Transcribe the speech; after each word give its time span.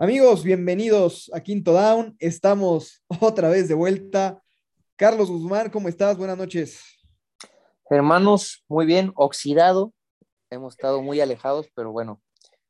Amigos, 0.00 0.44
bienvenidos 0.44 1.28
a 1.34 1.40
Quinto 1.40 1.72
Down. 1.72 2.14
Estamos 2.20 3.02
otra 3.20 3.48
vez 3.48 3.66
de 3.66 3.74
vuelta. 3.74 4.40
Carlos 4.94 5.28
Guzmán, 5.28 5.70
¿cómo 5.70 5.88
estás? 5.88 6.16
Buenas 6.16 6.38
noches. 6.38 7.00
Hermanos, 7.90 8.64
muy 8.68 8.86
bien, 8.86 9.10
oxidado. 9.16 9.92
Hemos 10.50 10.74
estado 10.74 11.02
muy 11.02 11.20
alejados, 11.20 11.68
pero 11.74 11.90
bueno, 11.90 12.22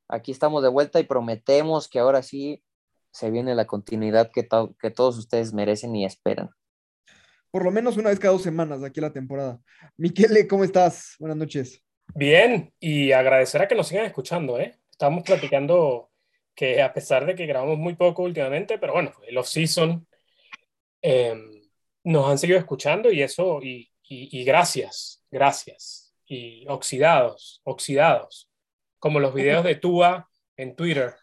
aquí 0.09 0.33
estamos 0.33 0.63
de 0.63 0.71
vuelta 0.71 1.01
y 1.01 1.05
prometemos 1.05 1.87
que 1.87 1.99
ahora 1.99 2.23
sí 2.23 2.65
se 3.13 3.31
viene 3.31 3.55
la 3.55 3.67
continuidad 3.67 4.31
que, 4.33 4.49
que 4.81 4.91
todos 4.91 5.19
ustedes 5.19 5.53
merecen 5.53 5.95
y 5.97 6.07
esperan. 6.07 6.49
Por 7.51 7.63
lo 7.63 7.71
menos 7.71 7.99
una 7.99 8.09
vez 8.09 8.19
cada 8.19 8.33
dos 8.33 8.43
semanas 8.43 8.81
de 8.81 8.87
aquí 8.87 9.01
a 9.01 9.03
la 9.03 9.13
temporada. 9.13 9.61
Miquele, 9.99 10.49
¿cómo 10.49 10.65
estás? 10.65 11.15
Buenas 11.19 11.37
noches. 11.37 11.85
Bien, 12.15 12.73
y 12.81 13.13
agradecer 13.13 13.61
a 13.61 13.69
que 13.69 13.75
nos 13.75 13.89
sigan 13.89 14.07
escuchando, 14.07 14.59
¿eh? 14.59 14.79
Estamos 14.91 15.25
platicando 15.25 16.09
que 16.59 16.83
a 16.83 16.93
pesar 16.93 17.25
de 17.25 17.37
que 17.37 17.47
grabamos 17.47 17.79
muy 17.79 17.95
poco 17.95 18.25
últimamente, 18.25 18.79
pero 18.79 18.95
bueno, 18.95 19.13
el 19.29 19.39
off-season 19.39 20.05
em, 21.01 21.63
nos 22.03 22.29
han 22.29 22.37
seguido 22.37 22.59
escuchando 22.59 23.13
y 23.13 23.23
eso, 23.23 23.63
y, 23.63 23.89
y, 24.03 24.43
gracias, 24.43 25.23
gracias. 25.31 26.13
Y 26.27 26.67
oxidados, 26.67 27.61
oxidados, 27.63 28.51
como 28.99 29.21
los 29.21 29.33
videos 29.35 29.63
de 29.63 29.77
Tua 29.77 30.29
en 30.57 30.75
Twitter. 30.75 31.15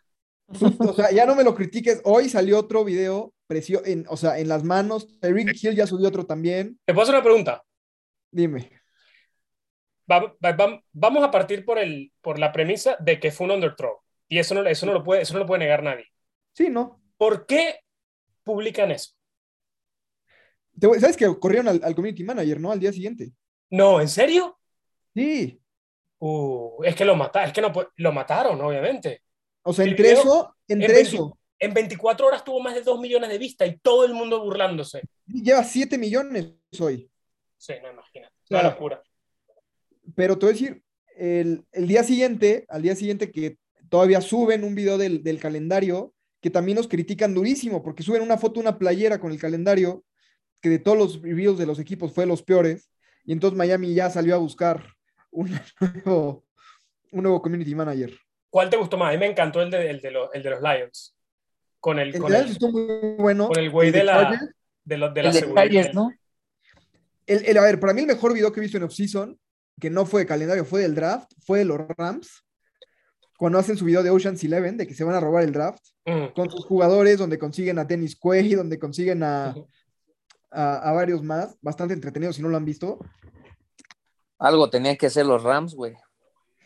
O 0.79 0.93
sea, 0.93 1.11
ya 1.11 1.25
no 1.25 1.35
me 1.35 1.43
lo 1.43 1.53
critiques. 1.53 1.99
Hoy 2.05 2.29
salió 2.29 2.57
otro 2.57 2.85
video, 2.85 3.33
precio, 3.45 3.85
en, 3.85 4.05
o 4.07 4.15
sea, 4.15 4.39
en 4.39 4.47
las 4.47 4.63
manos. 4.63 5.05
Rick 5.21 5.61
Hill 5.61 5.75
ya 5.75 5.85
subió 5.85 6.07
otro 6.07 6.25
también. 6.25 6.79
¿Te 6.85 6.93
puedo 6.93 7.03
hacer 7.03 7.15
una 7.15 7.23
pregunta? 7.23 7.61
Dime. 8.31 8.69
vamos 10.07 11.23
a 11.25 11.31
partir 11.31 11.65
por, 11.65 11.77
el, 11.77 12.13
por 12.21 12.39
la 12.39 12.53
premisa 12.53 12.95
de 13.01 13.19
que 13.19 13.31
fue 13.31 13.47
un 13.47 13.51
underthrow. 13.51 14.04
Y 14.27 14.39
eso 14.39 14.55
no, 14.55 14.65
eso 14.65 14.85
no, 14.85 14.93
lo, 14.93 15.03
puede, 15.03 15.21
eso 15.21 15.33
no 15.33 15.39
lo 15.39 15.45
puede 15.45 15.59
negar 15.59 15.83
nadie. 15.83 16.05
Sí, 16.53 16.69
¿no? 16.69 17.01
¿Por 17.17 17.45
qué 17.45 17.79
publican 18.43 18.91
eso? 18.91 19.11
¿Sabes 20.79 21.15
que 21.15 21.27
corrieron 21.39 21.67
al, 21.67 21.95
community 21.95 22.23
manager, 22.23 22.59
no? 22.59 22.71
Al 22.71 22.79
día 22.79 22.91
siguiente. 22.91 23.31
No, 23.69 24.01
¿en 24.01 24.09
serio? 24.09 24.59
Sí. 25.13 25.61
Uh, 26.19 26.83
es 26.83 26.95
que 26.95 27.05
lo 27.05 27.15
mataron, 27.15 27.47
es 27.47 27.53
que 27.53 27.61
no, 27.61 27.71
lo 27.95 28.11
mataron, 28.11 28.59
obviamente. 28.61 29.21
O 29.63 29.73
sea, 29.73 29.85
entre 29.85 30.11
eso, 30.11 30.55
entre 30.67 30.99
en 30.99 31.05
eso. 31.05 31.37
En 31.57 31.73
24 31.73 32.27
horas 32.27 32.43
tuvo 32.43 32.59
más 32.59 32.75
de 32.75 32.81
2 32.81 32.99
millones 32.99 33.29
de 33.29 33.37
vistas 33.37 33.67
y 33.69 33.77
todo 33.77 34.05
el 34.05 34.13
mundo 34.13 34.43
burlándose. 34.43 35.01
Lleva 35.25 35.63
7 35.63 35.97
millones 35.97 36.53
hoy. 36.79 37.09
Sí, 37.57 37.73
no 37.81 37.91
imagínate. 37.91 38.33
Una 38.49 38.63
locura. 38.63 39.01
Pero 40.15 40.37
te 40.37 40.45
voy 40.45 40.51
a 40.51 40.57
decir, 40.57 40.83
el, 41.15 41.65
el, 41.71 41.87
día 41.87 42.03
siguiente, 42.03 42.65
al 42.67 42.81
día 42.81 42.95
siguiente 42.95 43.31
que 43.31 43.57
todavía 43.89 44.21
suben 44.21 44.63
un 44.63 44.75
video 44.75 44.97
del, 44.97 45.39
calendario 45.39 46.13
que 46.41 46.49
también 46.49 46.75
nos 46.75 46.87
critican 46.87 47.33
durísimo, 47.33 47.81
porque 47.81 48.03
suben 48.03 48.21
una 48.21 48.37
foto, 48.37 48.59
una 48.59 48.77
playera 48.77 49.19
con 49.19 49.31
el 49.31 49.39
calendario, 49.39 50.03
que 50.61 50.69
de 50.69 50.79
todos 50.79 50.97
los 50.97 51.21
reviews 51.21 51.57
de 51.57 51.65
los 51.65 51.79
equipos 51.79 52.13
fue 52.13 52.23
de 52.23 52.29
los 52.29 52.43
peores, 52.43 52.91
y 53.23 53.31
entonces 53.31 53.57
Miami 53.57 53.93
ya 53.93 54.09
salió 54.09 54.35
a 54.35 54.37
buscar 54.37 54.85
un 55.31 55.49
nuevo, 56.05 56.45
un 57.11 57.23
nuevo 57.23 57.41
community 57.41 57.73
manager. 57.73 58.17
¿Cuál 58.49 58.69
te 58.69 58.77
gustó 58.77 58.97
más? 58.97 59.09
A 59.09 59.11
mí 59.13 59.17
me 59.17 59.25
encantó 59.25 59.61
el 59.61 59.71
de, 59.71 59.89
el 59.89 60.01
de, 60.01 60.11
los 60.11 60.61
Lions. 60.61 61.17
Con 61.79 61.99
el, 61.99 62.15
el 62.15 62.21
con 62.21 62.33
el, 62.33 62.49
estuvo 62.49 62.71
muy 62.71 63.15
bueno. 63.17 63.47
Con 63.47 63.59
el 63.59 63.69
güey 63.69 63.91
de, 63.91 64.03
la, 64.03 64.39
de, 64.83 64.97
de 64.97 65.23
la 65.23 65.33
seguridad. 65.33 65.91
¿no? 65.93 66.11
El, 67.25 67.57
a 67.57 67.61
ver, 67.61 67.79
para 67.79 67.93
mí 67.93 68.01
el 68.01 68.07
mejor 68.07 68.33
video 68.33 68.51
que 68.51 68.59
he 68.59 68.63
visto 68.63 68.77
en 68.77 68.83
off-season, 68.83 69.39
que 69.79 69.89
no 69.89 70.05
fue 70.05 70.21
de 70.21 70.27
calendario, 70.27 70.63
fue 70.63 70.81
del 70.81 70.95
draft, 70.95 71.31
fue 71.43 71.59
de 71.59 71.65
los 71.65 71.79
Rams, 71.97 72.45
cuando 73.37 73.59
hacen 73.59 73.77
su 73.77 73.85
video 73.85 74.03
de 74.03 74.09
Ocean's 74.09 74.43
Eleven, 74.43 74.77
de 74.77 74.87
que 74.87 74.93
se 74.93 75.03
van 75.03 75.15
a 75.15 75.19
robar 75.19 75.43
el 75.43 75.51
draft, 75.51 75.83
mm. 76.05 76.33
con 76.33 76.49
sus 76.49 76.65
jugadores, 76.65 77.17
donde 77.17 77.37
consiguen 77.37 77.79
a 77.79 77.85
Dennis 77.85 78.15
Quay, 78.15 78.55
donde 78.55 78.79
consiguen 78.79 79.23
a, 79.23 79.53
a, 80.51 80.91
varios 80.93 81.21
más, 81.21 81.57
bastante 81.61 81.93
entretenidos 81.93 82.37
si 82.37 82.41
no 82.41 82.49
lo 82.49 82.57
han 82.57 82.65
visto. 82.65 82.99
Algo 84.37 84.69
tenían 84.69 84.95
que 84.95 85.07
hacer 85.07 85.25
los 85.25 85.43
Rams, 85.43 85.75
güey. 85.75 85.95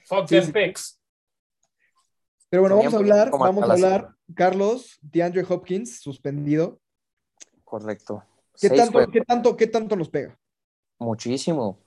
Fuck 0.06 0.28
picks. 0.54 1.00
Pero 2.50 2.64
bueno, 2.64 2.78
vamos 2.78 2.94
a 2.94 2.98
hablar, 2.98 3.30
vamos 3.32 3.70
a 3.70 3.74
hablar, 3.74 4.16
Carlos, 4.36 4.98
DeAndre 5.02 5.46
Hopkins, 5.48 6.00
suspendido. 6.00 6.80
Correcto. 7.64 8.24
¿Qué 8.60 8.70
tanto, 8.72 9.08
¿qué, 9.12 9.22
tanto, 9.22 9.56
¿Qué 9.56 9.68
tanto 9.68 9.96
nos 9.96 10.10
pega? 10.10 10.38
Muchísimo. 10.98 11.80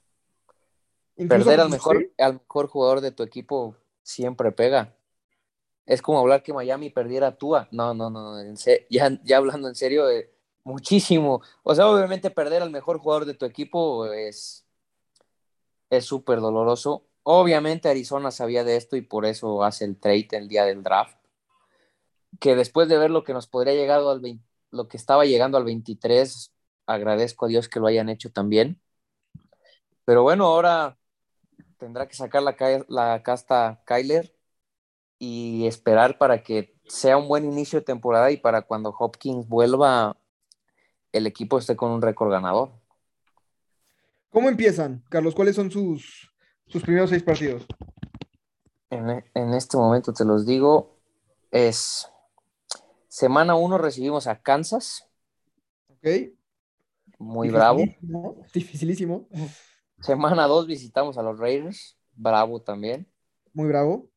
Perder 1.16 1.60
al 1.60 1.68
mejor, 1.68 2.10
al 2.16 2.34
mejor 2.34 2.68
jugador 2.68 3.00
de 3.00 3.10
tu 3.10 3.24
equipo 3.24 3.76
siempre 4.02 4.52
pega. 4.52 4.96
Es 5.86 6.02
como 6.02 6.20
hablar 6.20 6.42
que 6.42 6.52
Miami 6.52 6.90
perdiera 6.90 7.28
a 7.28 7.36
Tua. 7.36 7.68
No, 7.72 7.94
no, 7.94 8.10
no, 8.10 8.36
ya, 8.90 9.20
ya 9.24 9.36
hablando 9.36 9.68
en 9.68 9.74
serio, 9.74 10.08
eh, 10.10 10.30
muchísimo. 10.64 11.42
O 11.62 11.74
sea, 11.74 11.88
obviamente 11.88 12.30
perder 12.30 12.62
al 12.62 12.70
mejor 12.70 12.98
jugador 12.98 13.24
de 13.26 13.34
tu 13.34 13.46
equipo 13.46 14.06
es 14.06 14.62
es 15.92 16.06
súper 16.06 16.40
doloroso. 16.40 17.06
Obviamente 17.22 17.88
Arizona 17.88 18.30
sabía 18.30 18.64
de 18.64 18.76
esto 18.76 18.96
y 18.96 19.02
por 19.02 19.26
eso 19.26 19.62
hace 19.62 19.84
el 19.84 19.98
trade 20.00 20.28
el 20.32 20.48
día 20.48 20.64
del 20.64 20.82
draft. 20.82 21.18
Que 22.40 22.56
después 22.56 22.88
de 22.88 22.98
ver 22.98 23.10
lo 23.10 23.24
que 23.24 23.34
nos 23.34 23.46
podría 23.46 23.74
llegar 23.74 24.00
al 24.00 24.40
lo 24.70 24.88
que 24.88 24.96
estaba 24.96 25.26
llegando 25.26 25.58
al 25.58 25.64
23, 25.64 26.50
agradezco 26.86 27.44
a 27.44 27.48
Dios 27.48 27.68
que 27.68 27.78
lo 27.78 27.88
hayan 27.88 28.08
hecho 28.08 28.32
también. 28.32 28.80
Pero 30.06 30.22
bueno, 30.22 30.46
ahora 30.46 30.98
tendrá 31.82 32.06
que 32.06 32.14
sacar 32.14 32.44
la, 32.44 32.54
la 32.86 33.24
casta 33.24 33.82
Kyler 33.86 34.32
y 35.18 35.66
esperar 35.66 36.16
para 36.16 36.44
que 36.44 36.78
sea 36.86 37.16
un 37.16 37.26
buen 37.26 37.44
inicio 37.44 37.80
de 37.80 37.84
temporada 37.84 38.30
y 38.30 38.36
para 38.36 38.62
cuando 38.62 38.94
Hopkins 38.96 39.48
vuelva, 39.48 40.16
el 41.10 41.26
equipo 41.26 41.58
esté 41.58 41.74
con 41.74 41.90
un 41.90 42.00
récord 42.00 42.30
ganador. 42.30 42.70
¿Cómo 44.30 44.48
empiezan, 44.48 45.02
Carlos? 45.08 45.34
¿Cuáles 45.34 45.56
son 45.56 45.72
sus, 45.72 46.32
sus 46.68 46.84
primeros 46.84 47.10
seis 47.10 47.24
partidos? 47.24 47.66
En, 48.88 49.24
en 49.34 49.52
este 49.52 49.76
momento 49.76 50.12
te 50.12 50.24
los 50.24 50.46
digo, 50.46 51.00
es 51.50 52.08
semana 53.08 53.56
uno 53.56 53.76
recibimos 53.76 54.28
a 54.28 54.40
Kansas. 54.40 55.04
Ok. 55.88 56.06
Muy 57.18 57.50
bravo. 57.50 57.82
Dificilísimo. 58.54 59.26
Semana 60.02 60.46
2 60.46 60.66
visitamos 60.66 61.16
a 61.16 61.22
los 61.22 61.38
Raiders. 61.38 61.96
Bravo 62.14 62.60
también. 62.60 63.06
Muy 63.54 63.68
bravo. 63.68 64.08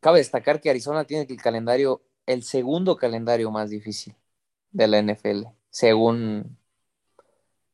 Cabe 0.00 0.18
destacar 0.18 0.60
que 0.60 0.70
Arizona 0.70 1.04
tiene 1.04 1.26
el 1.28 1.40
calendario, 1.40 2.02
el 2.26 2.42
segundo 2.42 2.96
calendario 2.96 3.50
más 3.50 3.70
difícil 3.70 4.14
de 4.70 4.86
la 4.86 4.98
NFL, 5.02 5.46
según 5.70 6.58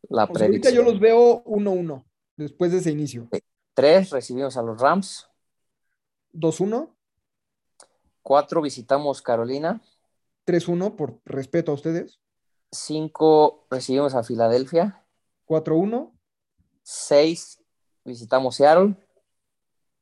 la 0.09 0.27
predicción. 0.29 0.75
yo 0.75 0.83
los 0.83 1.01
veo 1.01 1.43
1-1 1.45 2.05
después 2.37 2.71
de 2.71 2.79
ese 2.79 2.91
inicio. 2.91 3.29
Tres 3.75 4.11
recibimos 4.11 4.57
a 4.57 4.63
los 4.63 4.81
Rams. 4.81 5.29
2-1. 6.33 6.95
Cuatro 8.23 8.63
visitamos 8.63 9.23
Carolina. 9.23 9.83
3-1 10.47 10.95
por 10.95 11.21
respeto 11.25 11.73
a 11.73 11.75
ustedes. 11.75 12.21
Cinco 12.71 13.67
recibimos 13.71 14.15
a 14.15 14.23
Filadelfia. 14.23 15.05
4-1. 15.47 16.12
6 16.83 17.63
visitamos 18.05 18.57
Seattle. 18.57 18.95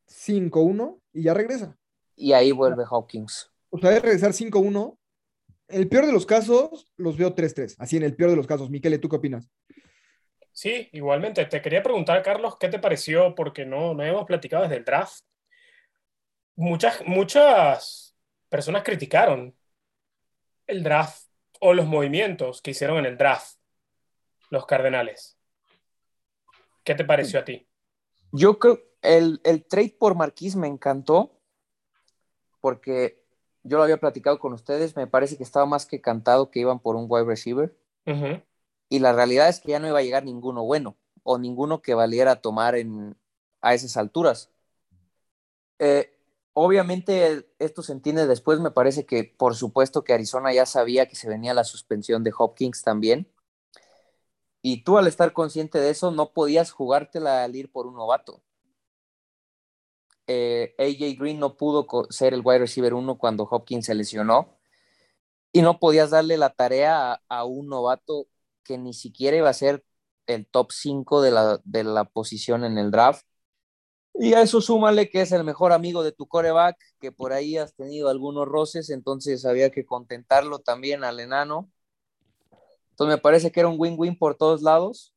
5-1 0.09 1.01
y 1.13 1.23
ya 1.23 1.35
regresa. 1.35 1.77
Y 2.17 2.33
ahí 2.33 2.53
vuelve 2.53 2.85
Hawkins. 2.89 3.51
O 3.71 3.79
sea, 3.79 3.91
de 3.91 4.01
regresar 4.01 4.33
5-1. 4.33 4.97
En 5.69 5.81
el 5.81 5.89
peor 5.89 6.07
de 6.07 6.13
los 6.13 6.27
casos, 6.27 6.91
los 6.97 7.17
veo 7.17 7.35
3-3. 7.35 7.77
Así 7.79 7.97
en 7.97 8.03
el 8.03 8.17
peor 8.17 8.31
de 8.31 8.37
los 8.37 8.47
casos. 8.47 8.71
Miquele, 8.71 8.99
¿tú 8.99 9.09
qué 9.09 9.17
opinas? 9.17 9.49
Sí, 10.53 10.89
igualmente. 10.93 11.45
Te 11.47 11.63
quería 11.63 11.83
preguntar, 11.83 12.23
Carlos, 12.23 12.57
¿qué 12.59 12.69
te 12.69 12.81
pareció? 12.81 13.35
Porque 13.35 13.65
no, 13.65 13.95
no 13.95 14.03
hemos 14.03 14.27
platicado 14.27 14.65
desde 14.65 14.77
el 14.77 14.85
draft. 14.85 15.25
Muchas, 16.57 17.07
muchas 17.07 18.17
personas 18.49 18.83
criticaron 18.83 19.57
el 20.67 20.83
draft 20.83 21.31
o 21.61 21.73
los 21.73 21.87
movimientos 21.87 22.61
que 22.61 22.73
hicieron 22.73 22.99
en 22.99 23.07
el 23.07 23.17
draft 23.17 23.57
los 24.51 24.67
Cardenales. 24.67 25.40
¿Qué 26.85 26.95
te 26.95 27.05
pareció 27.05 27.41
a 27.41 27.45
ti? 27.45 27.67
Yo 28.33 28.59
creo 28.59 28.81
el, 29.03 29.41
el 29.45 29.65
trade 29.65 29.97
por 29.99 30.15
Marquis 30.15 30.57
me 30.57 30.69
encantó 30.69 31.41
porque 32.61 33.23
yo 33.63 33.77
lo 33.77 33.83
había 33.83 33.99
platicado 33.99 34.39
con 34.39 34.53
ustedes, 34.53 34.97
me 34.97 35.07
parece 35.07 35.37
que 35.37 35.43
estaba 35.43 35.67
más 35.67 35.87
que 35.87 36.01
cantado 36.01 36.51
que 36.51 36.61
iban 36.61 36.81
por 36.81 36.97
un 36.97 37.07
wide 37.09 37.25
receiver. 37.25 37.75
Y 38.89 38.99
la 38.99 39.13
realidad 39.13 39.49
es 39.49 39.61
que 39.61 39.71
ya 39.71 39.79
no 39.79 39.87
iba 39.87 39.99
a 39.99 40.03
llegar 40.03 40.25
ninguno 40.25 40.65
bueno 40.65 40.97
o 41.23 41.39
ninguno 41.39 41.81
que 41.83 41.95
valiera 41.95 42.41
tomar 42.41 42.75
en, 42.75 43.17
a 43.61 43.75
esas 43.75 43.97
alturas. 43.97 44.51
Eh, 45.79 46.13
obviamente 46.53 47.47
esto 47.59 47.83
se 47.83 47.93
entiende 47.93 48.27
después, 48.27 48.61
me 48.61 48.71
parece 48.71 49.07
que 49.07 49.25
por 49.25 49.55
supuesto 49.55 50.05
que 50.05 50.13
Arizona 50.13 50.53
ya 50.53 50.67
sabía 50.67 51.07
que 51.07 51.17
se 51.17 51.29
venía 51.29 51.55
la 51.55 51.65
suspensión 51.65 52.25
de 52.25 52.33
Hopkins 52.37 52.83
también. 52.83 53.29
Y 54.63 54.85
tú 54.85 54.99
al 54.99 55.07
estar 55.07 55.33
consciente 55.33 55.79
de 55.79 55.91
eso 55.91 56.11
no 56.11 56.33
podías 56.33 56.71
jugártela 56.73 57.45
al 57.45 57.57
ir 57.57 57.71
por 57.73 57.87
un 57.87 57.95
novato. 57.97 58.43
eh, 60.27 60.75
AJ 60.79 61.19
Green 61.19 61.41
no 61.41 61.57
pudo 61.57 61.87
ser 62.11 62.35
el 62.35 62.43
wide 62.45 62.61
receiver 62.61 62.95
uno 62.95 63.19
cuando 63.19 63.45
Hopkins 63.51 63.87
se 63.87 63.95
lesionó 63.95 64.61
y 65.53 65.63
no 65.63 65.79
podías 65.81 66.11
darle 66.11 66.37
la 66.37 66.51
tarea 66.51 67.21
a, 67.29 67.45
un 67.45 67.69
novato 67.69 68.29
que 68.65 68.79
ni 68.79 68.95
siquiera 68.95 69.37
iba 69.37 69.51
a 69.51 69.55
ser 69.55 69.85
el 70.27 70.47
top 70.47 70.73
5 70.73 71.23
de 71.23 71.33
la, 71.33 71.61
de 71.65 71.85
la 71.85 72.05
posición 72.05 72.65
en 72.65 72.79
el 72.79 72.91
draft. 72.91 73.25
Y 74.15 74.35
a 74.35 74.43
eso 74.43 74.61
súmale 74.61 75.09
que 75.09 75.23
es 75.23 75.33
el 75.33 75.45
mejor 75.45 75.73
amigo 75.73 76.03
de 76.03 76.13
tu 76.13 76.27
coreback, 76.29 76.77
que 77.01 77.13
por 77.13 77.33
ahí 77.33 77.57
has 77.57 77.75
tenido 77.75 78.09
algunos 78.09 78.47
roces, 78.47 78.91
entonces 78.91 79.45
había 79.47 79.71
que 79.71 79.87
contentarlo 79.87 80.61
también 80.61 81.05
al 81.05 81.21
enano. 81.21 81.71
Entonces 83.01 83.17
me 83.17 83.23
parece 83.23 83.51
que 83.51 83.61
era 83.61 83.69
un 83.71 83.77
win-win 83.79 84.15
por 84.15 84.35
todos 84.35 84.61
lados. 84.61 85.15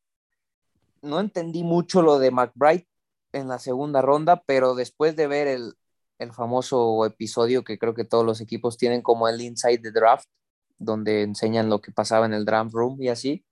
No 1.01 1.19
entendí 1.19 1.63
mucho 1.63 2.01
lo 2.01 2.17
de 2.17 2.31
McBride 2.31 2.87
en 3.33 3.49
la 3.49 3.59
segunda 3.59 4.01
ronda, 4.01 4.41
pero 4.45 4.73
después 4.73 5.17
de 5.17 5.27
ver 5.27 5.47
el, 5.49 5.73
el 6.17 6.31
famoso 6.31 7.05
episodio 7.05 7.65
que 7.65 7.77
creo 7.77 7.93
que 7.93 8.05
todos 8.05 8.25
los 8.25 8.39
equipos 8.39 8.77
tienen 8.77 9.01
como 9.01 9.27
el 9.27 9.41
Inside 9.41 9.79
the 9.79 9.91
Draft, 9.91 10.29
donde 10.77 11.23
enseñan 11.23 11.69
lo 11.69 11.81
que 11.81 11.91
pasaba 11.91 12.25
en 12.25 12.31
el 12.33 12.45
draft 12.45 12.73
room 12.73 13.01
y 13.01 13.09
así. 13.09 13.43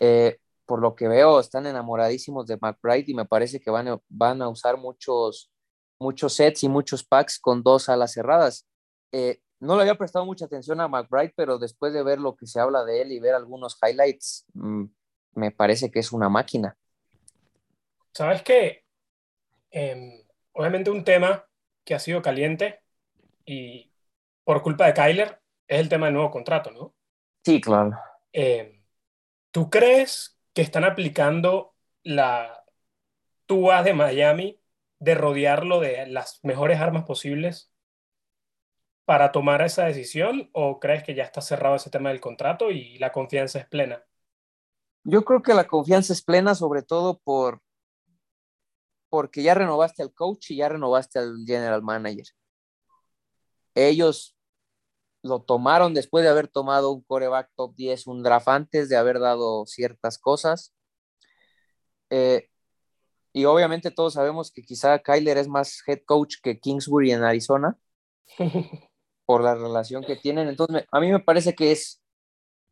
Eh, 0.00 0.36
por 0.66 0.82
lo 0.82 0.94
que 0.94 1.08
veo, 1.08 1.40
están 1.40 1.66
enamoradísimos 1.66 2.46
de 2.46 2.58
McBride 2.60 3.10
y 3.10 3.14
me 3.14 3.24
parece 3.24 3.58
que 3.58 3.70
van 3.70 3.98
van 4.10 4.42
a 4.42 4.50
usar 4.50 4.76
muchos, 4.76 5.50
muchos 5.98 6.34
sets 6.34 6.62
y 6.62 6.68
muchos 6.68 7.04
packs 7.04 7.38
con 7.38 7.62
dos 7.62 7.88
alas 7.88 8.12
cerradas. 8.12 8.66
Eh, 9.12 9.40
no 9.60 9.76
le 9.76 9.82
había 9.82 9.96
prestado 9.96 10.24
mucha 10.24 10.44
atención 10.44 10.80
a 10.80 10.88
McBride, 10.88 11.32
pero 11.36 11.58
después 11.58 11.92
de 11.92 12.02
ver 12.02 12.18
lo 12.18 12.36
que 12.36 12.46
se 12.46 12.60
habla 12.60 12.84
de 12.84 13.02
él 13.02 13.12
y 13.12 13.20
ver 13.20 13.34
algunos 13.34 13.78
highlights, 13.82 14.44
mm, 14.54 14.84
me 15.34 15.50
parece 15.50 15.90
que 15.90 16.00
es 16.00 16.12
una 16.12 16.28
máquina. 16.28 16.76
¿Sabes 18.12 18.42
qué? 18.42 18.84
Em, 19.70 20.22
obviamente 20.52 20.90
un 20.90 21.04
tema 21.04 21.44
que 21.84 21.94
ha 21.94 21.98
sido 21.98 22.22
caliente 22.22 22.80
y 23.44 23.92
por 24.44 24.62
culpa 24.62 24.86
de 24.86 24.94
Kyler 24.94 25.40
es 25.68 25.80
el 25.80 25.88
tema 25.88 26.06
del 26.06 26.14
nuevo 26.14 26.30
contrato, 26.30 26.70
¿no? 26.70 26.94
Sí, 27.44 27.60
claro. 27.60 27.96
Em, 28.32 28.82
¿Tú 29.50 29.70
crees 29.70 30.38
que 30.52 30.62
están 30.62 30.84
aplicando 30.84 31.74
la 32.02 32.64
TUA 33.46 33.82
de 33.82 33.94
Miami 33.94 34.60
de 34.98 35.14
rodearlo 35.14 35.80
de 35.80 36.06
las 36.06 36.40
mejores 36.42 36.80
armas 36.80 37.04
posibles 37.04 37.70
para 39.06 39.30
tomar 39.32 39.62
esa 39.62 39.84
decisión 39.84 40.50
o 40.52 40.80
crees 40.80 41.04
que 41.04 41.14
ya 41.14 41.22
está 41.22 41.40
cerrado 41.40 41.76
ese 41.76 41.90
tema 41.90 42.10
del 42.10 42.20
contrato 42.20 42.70
y 42.70 42.98
la 42.98 43.12
confianza 43.12 43.60
es 43.60 43.66
plena? 43.66 44.04
Yo 45.04 45.24
creo 45.24 45.40
que 45.42 45.54
la 45.54 45.68
confianza 45.68 46.12
es 46.12 46.22
plena 46.22 46.54
sobre 46.54 46.82
todo 46.82 47.18
por 47.24 47.62
porque 49.08 49.44
ya 49.44 49.54
renovaste 49.54 50.02
al 50.02 50.12
coach 50.12 50.50
y 50.50 50.56
ya 50.56 50.68
renovaste 50.68 51.20
al 51.20 51.36
general 51.46 51.82
manager. 51.82 52.26
Ellos 53.74 54.36
lo 55.22 55.40
tomaron 55.42 55.94
después 55.94 56.24
de 56.24 56.30
haber 56.30 56.48
tomado 56.48 56.90
un 56.90 57.02
coreback 57.02 57.50
top 57.54 57.76
10, 57.76 58.08
un 58.08 58.24
draft 58.24 58.48
antes 58.48 58.88
de 58.88 58.96
haber 58.96 59.20
dado 59.20 59.64
ciertas 59.66 60.18
cosas. 60.18 60.74
Eh, 62.10 62.48
y 63.32 63.44
obviamente 63.44 63.92
todos 63.92 64.14
sabemos 64.14 64.50
que 64.50 64.62
quizá 64.62 64.98
Kyler 64.98 65.38
es 65.38 65.46
más 65.46 65.82
head 65.86 66.00
coach 66.04 66.36
que 66.42 66.58
Kingsbury 66.58 67.12
en 67.12 67.22
Arizona 67.22 67.78
por 69.26 69.42
la 69.42 69.54
relación 69.54 70.04
que 70.04 70.16
tienen. 70.16 70.48
Entonces, 70.48 70.84
a 70.90 71.00
mí 71.00 71.10
me 71.10 71.20
parece 71.20 71.54
que 71.54 71.72
es 71.72 72.00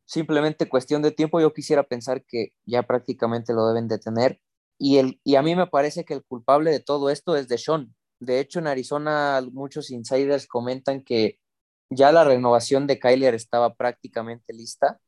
simplemente 0.06 0.68
cuestión 0.68 1.02
de 1.02 1.12
tiempo. 1.12 1.40
Yo 1.40 1.52
quisiera 1.52 1.82
pensar 1.82 2.24
que 2.24 2.50
ya 2.64 2.84
prácticamente 2.84 3.52
lo 3.52 3.66
deben 3.66 3.88
de 3.88 3.98
tener. 3.98 4.40
Y, 4.78 4.98
el, 4.98 5.20
y 5.24 5.36
a 5.36 5.42
mí 5.42 5.54
me 5.54 5.66
parece 5.66 6.04
que 6.04 6.14
el 6.14 6.24
culpable 6.24 6.70
de 6.70 6.80
todo 6.80 7.10
esto 7.10 7.36
es 7.36 7.48
de 7.48 7.58
Sean. 7.58 7.94
De 8.20 8.40
hecho, 8.40 8.58
en 8.60 8.66
Arizona 8.66 9.42
muchos 9.52 9.90
insiders 9.90 10.46
comentan 10.46 11.02
que 11.02 11.38
ya 11.90 12.12
la 12.12 12.24
renovación 12.24 12.86
de 12.86 12.98
Kyler 12.98 13.34
estaba 13.34 13.74
prácticamente 13.74 14.52
lista, 14.52 15.00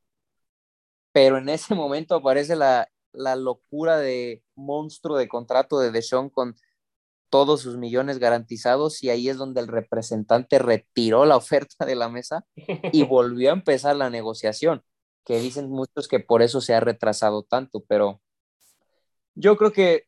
pero 1.13 1.39
en 1.39 1.49
ese 1.49 1.75
momento 1.75 2.15
aparece 2.17 2.57
la, 2.57 2.89
locura 3.13 3.97
de 3.97 4.45
monstruo 4.55 5.17
de 5.17 5.29
contrato 5.29 5.79
de 5.81 5.91
Deshaun 5.91 6.29
con 6.29 6.55
todos 7.31 7.61
sus 7.61 7.77
millones 7.77 8.19
garantizados 8.19 9.03
y 9.03 9.11
ahí 9.11 9.29
es 9.29 9.37
donde 9.37 9.61
el 9.61 9.69
representante 9.69 10.59
retiró 10.59 11.25
la 11.27 11.37
oferta 11.37 11.85
de 11.87 11.97
la 11.97 12.09
mesa 12.09 12.45
y 12.57 13.03
volvió 13.05 13.51
a 13.51 13.55
empezar 13.55 13.97
la 13.97 14.11
negociación, 14.11 14.83
que 15.25 15.41
dicen 15.41 15.69
muchos 15.71 16.09
que 16.09 16.21
por 16.21 16.43
eso 16.43 16.61
se 16.61 16.75
ha 16.75 16.81
retrasado 16.81 17.43
tanto, 17.43 17.85
pero 17.89 18.21
yo 19.35 19.57
creo 19.57 19.73
que 19.73 20.05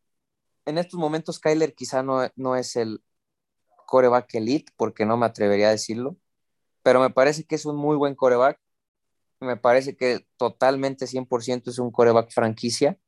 en 0.66 0.78
estos 0.78 0.98
momentos 0.98 1.38
Kyler 1.38 1.74
quizá 1.74 2.02
no, 2.02 2.28
no 2.36 2.56
es 2.56 2.76
el 2.76 3.02
coreback 3.86 4.34
elite, 4.34 4.72
porque 4.76 5.06
no 5.06 5.16
me 5.16 5.26
atrevería 5.26 5.68
a 5.68 5.72
decirlo, 5.72 6.16
pero 6.82 7.00
me 7.00 7.10
parece 7.10 7.44
que 7.44 7.54
es 7.54 7.66
un 7.66 7.76
muy 7.76 7.96
buen 7.96 8.14
coreback. 8.14 8.60
Me 9.40 9.56
parece 9.56 9.96
que 9.96 10.26
totalmente 10.36 11.06
100% 11.06 11.70
es 11.70 11.78
un 11.78 11.90
coreback 11.90 12.30
franquicia 12.32 12.98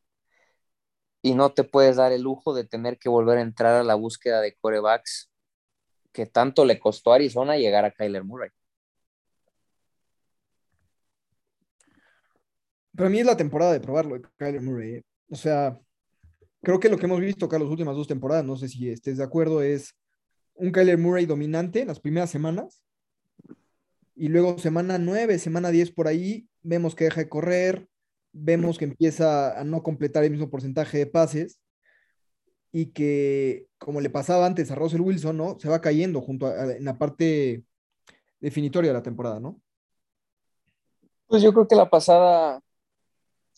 y 1.22 1.34
no 1.34 1.52
te 1.52 1.64
puedes 1.64 1.96
dar 1.96 2.12
el 2.12 2.22
lujo 2.22 2.54
de 2.54 2.64
tener 2.64 2.98
que 2.98 3.08
volver 3.08 3.38
a 3.38 3.42
entrar 3.42 3.74
a 3.74 3.84
la 3.84 3.94
búsqueda 3.94 4.40
de 4.40 4.54
corebacks 4.56 5.30
que 6.12 6.26
tanto 6.26 6.64
le 6.64 6.78
costó 6.78 7.12
a 7.12 7.16
Arizona 7.16 7.56
llegar 7.56 7.84
a 7.84 7.92
Kyler 7.92 8.24
Murray. 8.24 8.50
Para 12.96 13.08
mí 13.08 13.20
es 13.20 13.26
la 13.26 13.36
temporada 13.36 13.72
de 13.72 13.80
probarlo, 13.80 14.20
Kyler 14.36 14.62
Murray. 14.62 14.94
¿eh? 14.96 15.04
O 15.30 15.36
sea, 15.36 15.78
creo 16.62 16.80
que 16.80 16.88
lo 16.88 16.98
que 16.98 17.06
hemos 17.06 17.20
visto 17.20 17.46
acá 17.46 17.58
las 17.58 17.68
últimas 17.68 17.96
dos 17.96 18.08
temporadas, 18.08 18.44
no 18.44 18.56
sé 18.56 18.68
si 18.68 18.90
estés 18.90 19.18
de 19.18 19.24
acuerdo, 19.24 19.62
es 19.62 19.94
un 20.54 20.72
Kyler 20.72 20.98
Murray 20.98 21.26
dominante 21.26 21.82
en 21.82 21.88
las 21.88 22.00
primeras 22.00 22.30
semanas 22.30 22.82
y 24.20 24.28
luego 24.28 24.58
semana 24.58 24.98
9, 24.98 25.38
semana 25.38 25.70
10 25.70 25.92
por 25.92 26.08
ahí, 26.08 26.48
vemos 26.62 26.94
que 26.94 27.04
deja 27.04 27.22
de 27.22 27.28
correr, 27.28 27.88
vemos 28.32 28.78
que 28.78 28.84
empieza 28.84 29.58
a 29.58 29.64
no 29.64 29.82
completar 29.82 30.24
el 30.24 30.30
mismo 30.30 30.50
porcentaje 30.50 30.98
de 30.98 31.06
pases 31.06 31.60
y 32.72 32.86
que, 32.86 33.66
como 33.78 34.00
le 34.00 34.10
pasaba 34.10 34.46
antes 34.46 34.70
a 34.70 34.76
Russell 34.76 35.00
Wilson, 35.00 35.36
¿no? 35.36 35.58
Se 35.58 35.68
va 35.68 35.80
cayendo 35.80 36.20
junto 36.20 36.54
en 36.54 36.84
la 36.84 36.98
parte 36.98 37.64
definitoria 38.38 38.90
de 38.90 38.94
la 38.94 39.02
temporada, 39.02 39.40
¿no? 39.40 39.60
Pues 41.26 41.42
yo 41.42 41.52
creo 41.52 41.68
que 41.68 41.76
la 41.76 41.90
pasada, 41.90 42.60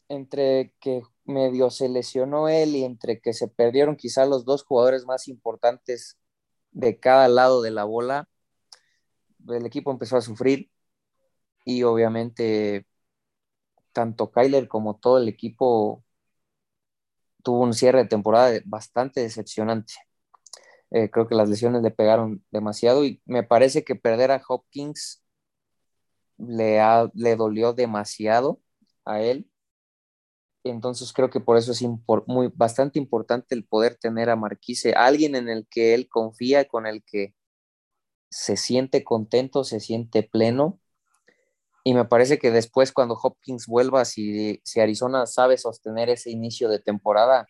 entre 0.08 0.74
que 0.80 1.02
medio 1.24 1.70
se 1.70 1.88
lesionó 1.88 2.48
él 2.48 2.76
y 2.76 2.84
entre 2.84 3.20
que 3.20 3.32
se 3.32 3.48
perdieron 3.48 3.96
quizá 3.96 4.26
los 4.26 4.44
dos 4.44 4.64
jugadores 4.64 5.06
más 5.06 5.28
importantes 5.28 6.18
de 6.70 6.98
cada 6.98 7.28
lado 7.28 7.62
de 7.62 7.70
la 7.70 7.84
bola, 7.84 8.28
el 9.48 9.66
equipo 9.66 9.90
empezó 9.90 10.16
a 10.16 10.22
sufrir 10.22 10.70
y 11.64 11.82
obviamente 11.82 12.86
tanto 13.92 14.30
Kyler 14.30 14.68
como 14.68 14.96
todo 14.96 15.18
el 15.18 15.28
equipo 15.28 16.04
tuvo 17.42 17.60
un 17.62 17.74
cierre 17.74 18.00
de 18.00 18.08
temporada 18.08 18.58
bastante 18.64 19.20
decepcionante. 19.20 19.94
Eh, 20.90 21.10
creo 21.10 21.26
que 21.26 21.34
las 21.34 21.48
lesiones 21.48 21.82
le 21.82 21.90
pegaron 21.90 22.44
demasiado 22.50 23.04
y 23.04 23.22
me 23.24 23.42
parece 23.42 23.84
que 23.84 23.94
perder 23.96 24.30
a 24.30 24.42
Hopkins 24.46 25.22
le, 26.38 27.36
dolió 27.36 27.72
demasiado 27.72 28.60
a 29.04 29.20
él. 29.22 29.48
Entonces 30.64 31.12
creo 31.12 31.30
que 31.30 31.40
por 31.40 31.56
eso 31.56 31.72
es 31.72 31.82
muy, 32.26 32.52
bastante 32.54 32.98
importante 32.98 33.54
el 33.54 33.64
poder 33.64 33.96
tener 33.96 34.30
a 34.30 34.36
Marquise, 34.36 34.92
alguien 34.92 35.34
en 35.34 35.48
el 35.48 35.66
que 35.68 35.94
él 35.94 36.08
confía, 36.08 36.66
con 36.66 36.86
el 36.86 37.02
que 37.04 37.34
se 38.30 38.56
siente 38.56 39.04
contento, 39.04 39.64
se 39.64 39.80
siente 39.80 40.22
pleno. 40.22 40.80
Y 41.84 41.94
me 41.94 42.04
parece 42.04 42.38
que 42.38 42.50
después 42.50 42.92
cuando 42.92 43.18
Hopkins 43.20 43.66
vuelva, 43.66 44.04
si, 44.04 44.60
si 44.64 44.80
Arizona 44.80 45.26
sabe 45.26 45.58
sostener 45.58 46.10
ese 46.10 46.30
inicio 46.30 46.68
de 46.68 46.78
temporada, 46.78 47.46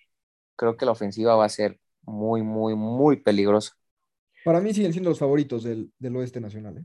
creo 0.57 0.77
que 0.77 0.87
la 0.87 0.93
ofensiva 0.93 1.35
va 1.35 1.45
a 1.45 1.51
ser 1.51 1.79
muy, 2.03 2.43
muy, 2.43 2.75
muy 2.75 3.17
peligrosa. 3.17 3.75
Para 4.45 4.61
mí 4.61 4.73
siguen 4.73 4.93
siendo 4.93 5.11
los 5.11 5.19
favoritos 5.19 5.65
del, 5.65 5.93
oeste 6.17 6.41
nacional. 6.41 6.79
¿eh? 6.79 6.85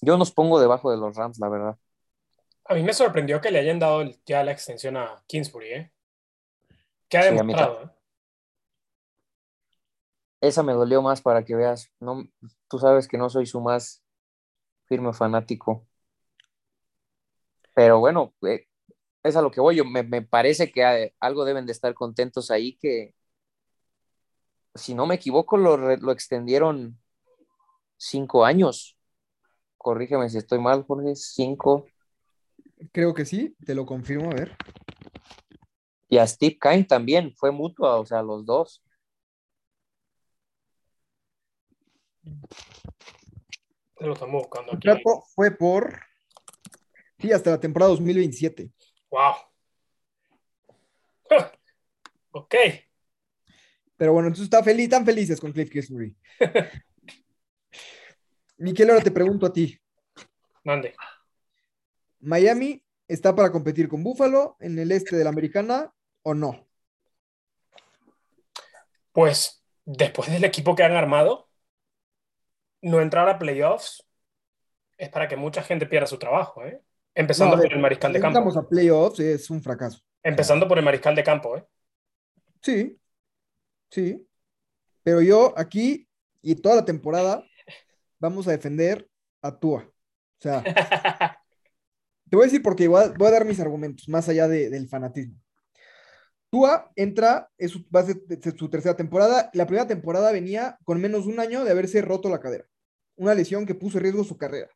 Yo 0.00 0.16
nos 0.16 0.32
pongo 0.32 0.58
debajo 0.60 0.90
de 0.90 0.96
los 0.96 1.14
Rams, 1.14 1.38
la 1.38 1.48
verdad. 1.48 1.78
A 2.64 2.74
mí 2.74 2.82
me 2.82 2.94
sorprendió 2.94 3.40
que 3.40 3.50
le 3.50 3.58
hayan 3.58 3.78
dado 3.78 4.02
ya 4.24 4.42
la 4.42 4.52
extensión 4.52 4.96
a 4.96 5.22
Kingsbury, 5.26 5.72
¿eh? 5.72 5.92
¿Qué 7.08 7.18
ha 7.18 7.24
demostrado? 7.24 7.84
¿eh? 7.84 7.90
esa 10.42 10.62
me 10.64 10.72
dolió 10.72 11.00
más 11.00 11.22
para 11.22 11.44
que 11.44 11.54
veas. 11.54 11.90
No, 12.00 12.28
tú 12.68 12.78
sabes 12.78 13.08
que 13.08 13.16
no 13.16 13.30
soy 13.30 13.46
su 13.46 13.60
más 13.60 14.01
firme 14.92 15.14
fanático. 15.14 15.86
Pero 17.74 17.98
bueno, 17.98 18.34
eh, 18.42 18.66
es 19.22 19.36
a 19.36 19.42
lo 19.42 19.50
que 19.50 19.62
voy. 19.62 19.76
Yo, 19.76 19.84
me, 19.86 20.22
parece 20.22 20.70
que 20.70 20.82
eh, 20.82 21.14
algo 21.18 21.46
deben 21.46 21.64
de 21.64 21.72
estar 21.72 21.94
contentos 21.94 22.50
ahí 22.50 22.76
que, 22.76 23.14
si 24.74 24.94
no 24.94 25.06
me 25.06 25.14
equivoco, 25.14 25.56
lo, 25.56 25.78
lo 25.78 26.12
extendieron 26.12 26.98
cinco 27.96 28.44
años. 28.44 28.98
Corrígeme 29.78 30.28
si 30.28 30.36
estoy 30.36 30.58
mal, 30.58 30.84
Jorge. 30.84 31.16
Cinco. 31.16 31.86
Creo 32.92 33.14
que 33.14 33.24
sí, 33.24 33.56
te 33.64 33.74
lo 33.74 33.86
confirmo, 33.86 34.30
a 34.30 34.34
ver. 34.34 34.56
Y 36.10 36.18
a 36.18 36.26
Steve 36.26 36.58
Kine 36.60 36.84
también, 36.84 37.32
fue 37.34 37.50
mutuo, 37.50 37.98
o 37.98 38.04
sea, 38.04 38.22
los 38.22 38.44
dos. 38.44 38.82
Lo 44.02 44.14
estamos 44.14 44.42
buscando 44.42 44.72
aquí. 44.72 44.88
El 44.88 44.94
contrato 44.94 45.24
fue 45.34 45.50
por. 45.52 46.00
Sí, 47.18 47.32
hasta 47.32 47.50
la 47.50 47.60
temporada 47.60 47.90
2027. 47.90 48.70
¡Wow! 49.10 49.34
ok. 52.32 52.54
Pero 53.96 54.12
bueno, 54.12 54.28
entonces 54.28 54.44
está 54.44 54.62
feliz, 54.64 54.88
tan 54.88 55.04
felices 55.04 55.40
con 55.40 55.52
Cliff 55.52 55.70
Kingsbury. 55.70 56.16
Miquel, 58.56 58.90
ahora 58.90 59.02
te 59.02 59.12
pregunto 59.12 59.46
a 59.46 59.52
ti. 59.52 59.78
Mande. 60.64 60.94
¿Miami 62.20 62.84
está 63.06 63.34
para 63.34 63.52
competir 63.52 63.88
con 63.88 64.02
Buffalo 64.02 64.56
en 64.60 64.78
el 64.78 64.90
este 64.90 65.16
de 65.16 65.24
la 65.24 65.30
americana 65.30 65.92
o 66.22 66.34
no? 66.34 66.66
Pues 69.12 69.64
después 69.84 70.30
del 70.30 70.44
equipo 70.44 70.74
que 70.74 70.82
han 70.82 70.92
armado, 70.92 71.48
no 72.82 73.00
entrar 73.00 73.28
a 73.28 73.38
playoffs 73.38 74.04
es 74.98 75.08
para 75.08 75.26
que 75.26 75.36
mucha 75.36 75.62
gente 75.62 75.86
pierda 75.86 76.06
su 76.06 76.18
trabajo, 76.18 76.64
¿eh? 76.64 76.80
Empezando 77.14 77.56
por 77.56 77.72
el 77.72 77.78
mariscal 77.78 78.12
de 78.12 78.20
campo. 78.20 78.38
Estamos 78.38 78.56
a 78.56 78.68
playoffs, 78.68 79.20
es 79.20 79.50
un 79.50 79.62
fracaso. 79.62 80.00
Empezando 80.22 80.68
por 80.68 80.78
el 80.78 80.84
mariscal 80.84 81.14
de 81.14 81.24
campo, 81.24 81.56
¿eh? 81.56 81.64
Sí, 82.62 82.98
sí. 83.90 84.26
Pero 85.02 85.20
yo 85.20 85.52
aquí 85.56 86.06
y 86.40 86.54
toda 86.54 86.76
la 86.76 86.84
temporada 86.84 87.44
vamos 88.18 88.46
a 88.48 88.52
defender 88.52 89.08
a 89.42 89.58
Tua. 89.58 89.82
O 89.82 90.40
sea, 90.40 90.62
te 92.30 92.36
voy 92.36 92.44
a 92.44 92.46
decir 92.46 92.62
porque 92.62 92.88
voy 92.88 93.02
a, 93.02 93.08
voy 93.08 93.28
a 93.28 93.32
dar 93.32 93.44
mis 93.44 93.60
argumentos, 93.60 94.08
más 94.08 94.28
allá 94.28 94.48
del 94.48 94.88
fanatismo. 94.88 95.36
Tua 96.50 96.90
entra, 96.96 97.50
es 97.56 97.70
su, 97.70 97.84
va 97.88 98.00
a 98.00 98.04
ser 98.04 98.20
su 98.56 98.68
tercera 98.68 98.94
temporada. 98.94 99.50
La 99.54 99.66
primera 99.66 99.86
temporada 99.86 100.30
venía 100.32 100.78
con 100.84 101.00
menos 101.00 101.26
de 101.26 101.32
un 101.32 101.40
año 101.40 101.64
de 101.64 101.70
haberse 101.70 102.02
roto 102.02 102.28
la 102.28 102.40
cadera. 102.40 102.66
Una 103.16 103.34
lesión 103.34 103.66
que 103.66 103.74
puso 103.74 103.98
en 103.98 104.04
riesgo 104.04 104.24
su 104.24 104.36
carrera. 104.36 104.70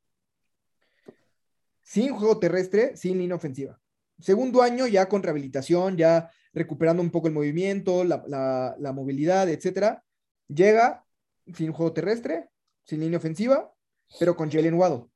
Sin 1.83 2.15
juego 2.15 2.39
terrestre, 2.39 2.97
sin 2.97 3.19
línea 3.19 3.37
ofensiva. 3.37 3.81
Segundo 4.19 4.63
año 4.63 4.87
ya 4.87 5.09
con 5.09 5.23
rehabilitación, 5.23 5.97
ya 5.97 6.31
recuperando 6.53 7.03
un 7.03 7.11
poco 7.11 7.29
el 7.29 7.35
movimiento, 7.35 8.03
la, 8.03 8.93
movilidad, 8.95 9.49
etcétera. 9.49 10.03
Llega 10.49 11.05
sin 11.55 11.73
juego 11.73 11.93
terrestre, 11.93 12.49
sin 12.85 13.01
línea 13.01 13.19
ofensiva, 13.19 13.73
pero 14.19 14.35
con 14.37 14.51
Jalen 14.51 14.75
Waddle. 14.75 15.07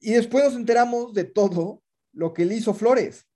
Y 0.00 0.12
después 0.12 0.44
nos 0.44 0.54
enteramos 0.54 1.12
de 1.12 1.24
todo 1.24 1.82
lo 2.12 2.32
que 2.32 2.44
le 2.44 2.54
hizo 2.54 2.72
Flores. 2.72 3.26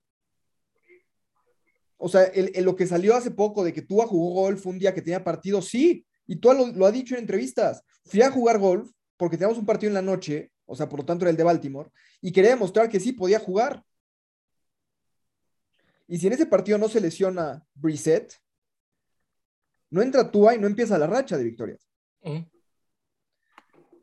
O 1.97 2.09
sea, 2.09 2.31
lo 2.61 2.75
que 2.75 2.87
salió 2.87 3.15
hace 3.15 3.31
poco 3.31 3.63
de 3.63 3.73
que 3.73 3.81
Tua 3.81 4.07
jugó 4.07 4.41
golf 4.41 4.65
un 4.65 4.79
día 4.79 4.93
que 4.93 5.01
tenía 5.01 5.23
partido, 5.23 5.61
sí, 5.61 6.05
y 6.27 6.37
Tua 6.37 6.53
lo, 6.53 6.85
ha 6.85 6.91
dicho 6.91 7.15
en 7.15 7.21
entrevistas. 7.21 7.83
Fui 8.05 8.21
a 8.21 8.31
jugar 8.31 8.59
golf 8.59 8.91
porque 9.17 9.37
teníamos 9.37 9.57
un 9.57 9.65
partido 9.65 9.89
en 9.89 9.95
la 9.95 10.01
noche, 10.01 10.51
o 10.65 10.75
sea, 10.75 10.89
por 10.89 10.99
lo 10.99 11.05
tanto 11.05 11.25
era 11.25 11.31
el 11.31 11.37
de 11.37 11.43
Baltimore, 11.43 11.89
y 12.21 12.31
quería 12.31 12.51
demostrar 12.51 12.89
que 12.89 12.99
sí 12.99 13.13
podía 13.13 13.39
jugar. 13.39 13.83
Y 16.07 16.17
si 16.17 16.27
en 16.27 16.33
ese 16.33 16.45
partido 16.45 16.77
no 16.77 16.89
se 16.89 17.01
lesiona 17.01 17.65
Brissett, 17.73 18.33
no 19.89 20.01
entra 20.01 20.29
Tua 20.29 20.55
y 20.55 20.59
no 20.59 20.67
empieza 20.67 20.97
la 20.97 21.07
racha 21.07 21.37
de 21.37 21.43
victorias. 21.43 21.79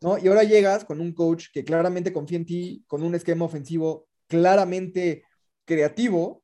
¿No? 0.00 0.18
Y 0.18 0.26
ahora 0.26 0.42
llegas 0.42 0.84
con 0.84 1.00
un 1.00 1.12
coach 1.12 1.46
que 1.52 1.64
claramente 1.64 2.12
confía 2.12 2.38
en 2.38 2.46
ti, 2.46 2.84
con 2.86 3.02
un 3.02 3.14
esquema 3.14 3.44
ofensivo 3.44 4.08
claramente 4.26 5.24
creativo, 5.64 6.42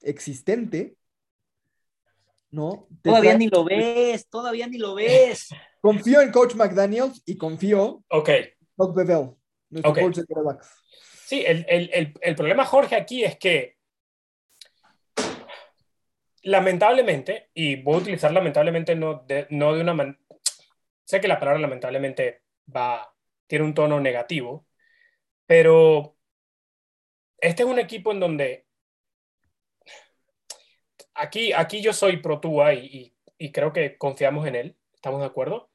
existente, 0.00 0.95
¿no? 2.56 2.88
todavía 3.02 3.36
ni 3.36 3.48
lo 3.48 3.64
ves, 3.64 4.28
todavía 4.28 4.66
ni 4.66 4.78
lo 4.78 4.94
ves. 4.94 5.48
Confío 5.82 6.22
en 6.22 6.32
Coach 6.32 6.54
McDaniels 6.54 7.22
y 7.26 7.36
confío 7.36 8.02
okay. 8.08 8.54
en 8.78 8.94
Bevel, 8.94 9.30
nuestro 9.70 9.94
coach 9.94 10.16
de 10.16 10.24
Sí, 11.26 11.44
el, 11.46 11.64
el, 11.68 12.14
el, 12.20 12.34
problema, 12.34 12.64
Jorge, 12.64 12.96
aquí 12.96 13.22
es 13.22 13.36
que 13.38 13.76
lamentablemente, 16.42 17.50
y 17.54 17.82
voy 17.82 17.94
a 17.94 17.98
utilizar 17.98 18.32
lamentablemente 18.32 18.96
no 18.96 19.24
de, 19.26 19.46
no 19.50 19.74
de 19.74 19.82
una 19.82 19.94
manera, 19.94 20.18
sé 21.04 21.20
que 21.20 21.28
la 21.28 21.38
palabra 21.38 21.60
lamentablemente 21.60 22.42
va, 22.74 23.12
tiene 23.46 23.64
un 23.64 23.74
tono 23.74 24.00
negativo, 24.00 24.66
pero 25.46 26.16
este 27.38 27.62
es 27.62 27.68
un 27.68 27.78
equipo 27.78 28.10
en 28.10 28.20
donde 28.20 28.65
aquí, 31.16 31.52
aquí 31.52 31.80
yo 31.80 31.92
soy 31.92 32.18
pro 32.18 32.40
Tua 32.40 32.74
y, 32.74 33.14
y, 33.38 33.52
creo 33.52 33.72
que 33.72 33.96
confiamos 33.98 34.46
en 34.46 34.54
él, 34.54 34.76
estamos 34.94 35.20
de 35.20 35.26
acuerdo. 35.26 35.70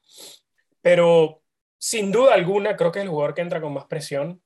Pero 0.80 1.42
sin 1.78 2.12
duda 2.12 2.34
alguna, 2.34 2.76
creo 2.76 2.92
que 2.92 3.00
es 3.00 3.04
el 3.04 3.10
jugador 3.10 3.34
que 3.34 3.42
entra 3.42 3.60
con 3.60 3.72
más 3.72 3.86
presión 3.86 4.42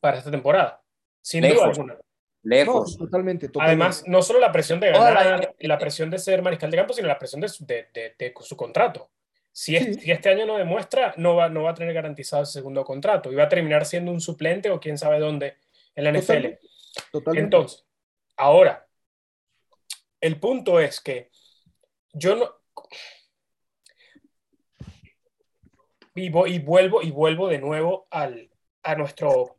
para 0.00 0.18
esta 0.18 0.30
temporada. 0.30 0.82
Sin 1.20 1.42
duda 1.42 1.64
alguna. 1.64 1.98
Lejos. 2.42 2.96
totalmente, 2.96 3.50
Además, 3.58 4.04
no 4.06 4.22
solo 4.22 4.38
la 4.38 4.52
presión 4.52 4.78
de 4.78 4.92
ganar, 4.92 5.56
la 5.58 5.78
presión 5.78 6.10
de 6.10 6.20
ser 6.20 6.42
mariscal 6.42 6.70
de 6.70 6.76
campo, 6.76 6.92
sino 6.92 7.08
la 7.08 7.18
presión 7.18 7.40
de, 7.40 7.48
de, 7.92 8.14
de, 8.16 8.34
su 8.40 8.56
contrato. 8.56 9.10
Si, 9.50 9.76
si, 9.94 10.12
este 10.12 10.28
año 10.28 10.46
no 10.46 10.56
demuestra, 10.56 11.12
no 11.16 11.34
va, 11.34 11.48
no 11.48 11.64
va 11.64 11.70
a 11.70 11.74
tener 11.74 11.92
garantizado 11.92 12.44
ese 12.44 12.52
segundo 12.52 12.84
contrato 12.84 13.32
y 13.32 13.34
va 13.34 13.44
a 13.44 13.48
terminar 13.48 13.84
siendo 13.84 14.12
un 14.12 14.20
suplente 14.20 14.70
o 14.70 14.78
quién 14.78 14.96
sabe 14.96 15.18
dónde 15.18 15.56
en 15.96 16.04
la 16.04 16.12
NFL. 16.12 16.46
Totalmente. 17.10 17.44
Entonces, 17.44 17.84
ahora, 18.36 18.85
el 20.26 20.38
punto 20.40 20.80
es 20.80 21.00
que 21.00 21.30
yo 22.12 22.36
no... 22.36 22.50
Y, 26.14 26.26
y 26.26 26.58
vuelvo, 26.58 27.02
y 27.02 27.10
vuelvo 27.10 27.48
de 27.48 27.58
nuevo 27.58 28.06
al, 28.10 28.50
a 28.82 28.94
nuestro... 28.94 29.56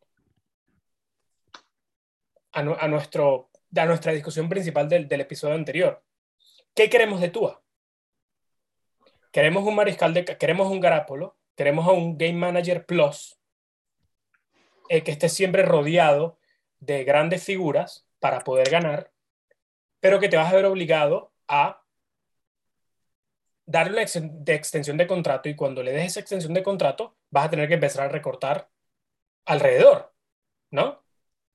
A, 2.52 2.88
nuestro, 2.88 3.52
a 3.76 3.86
nuestra 3.86 4.12
discusión 4.14 4.50
principal 4.50 4.90
del, 4.90 5.08
del 5.08 5.22
episodio 5.22 5.54
anterior. 5.54 6.04
¿Qué 6.74 6.90
queremos 6.90 7.22
de 7.22 7.30
Tua? 7.30 7.62
Queremos 9.32 9.64
un 9.64 9.76
mariscal 9.76 10.14
de... 10.16 10.26
Queremos 10.26 10.68
un 10.68 10.80
Garapolo, 10.80 11.38
queremos 11.56 11.88
a 11.88 11.92
un 11.92 12.18
Game 12.18 12.34
Manager 12.34 12.84
Plus 12.86 13.38
eh, 14.90 15.04
que 15.04 15.12
esté 15.12 15.30
siempre 15.30 15.62
rodeado 15.62 16.40
de 16.80 17.04
grandes 17.04 17.44
figuras 17.44 18.08
para 18.20 18.40
poder 18.40 18.72
ganar 18.72 19.12
pero 20.00 20.20
que 20.20 20.30
te 20.30 20.38
vas 20.38 20.52
a 20.52 20.56
ver 20.56 20.66
obligado 20.66 21.34
a 21.48 21.84
darle 23.66 24.06
de 24.06 24.56
extensión 24.56 24.98
de 24.98 25.08
contrato 25.08 25.50
y 25.50 25.56
cuando 25.56 25.84
le 25.84 25.92
des 25.92 26.08
esa 26.08 26.20
extensión 26.22 26.54
de 26.54 26.64
contrato 26.64 27.18
vas 27.30 27.46
a 27.46 27.50
tener 27.50 27.68
que 27.68 27.76
empezar 27.76 28.06
a 28.06 28.10
recortar 28.10 28.70
alrededor, 29.46 30.14
¿no? 30.72 31.04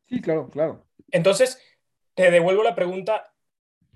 Sí, 0.08 0.20
claro, 0.20 0.48
claro. 0.50 0.86
Entonces, 1.10 1.60
te 2.14 2.30
devuelvo 2.30 2.62
la 2.62 2.74
pregunta 2.74 3.32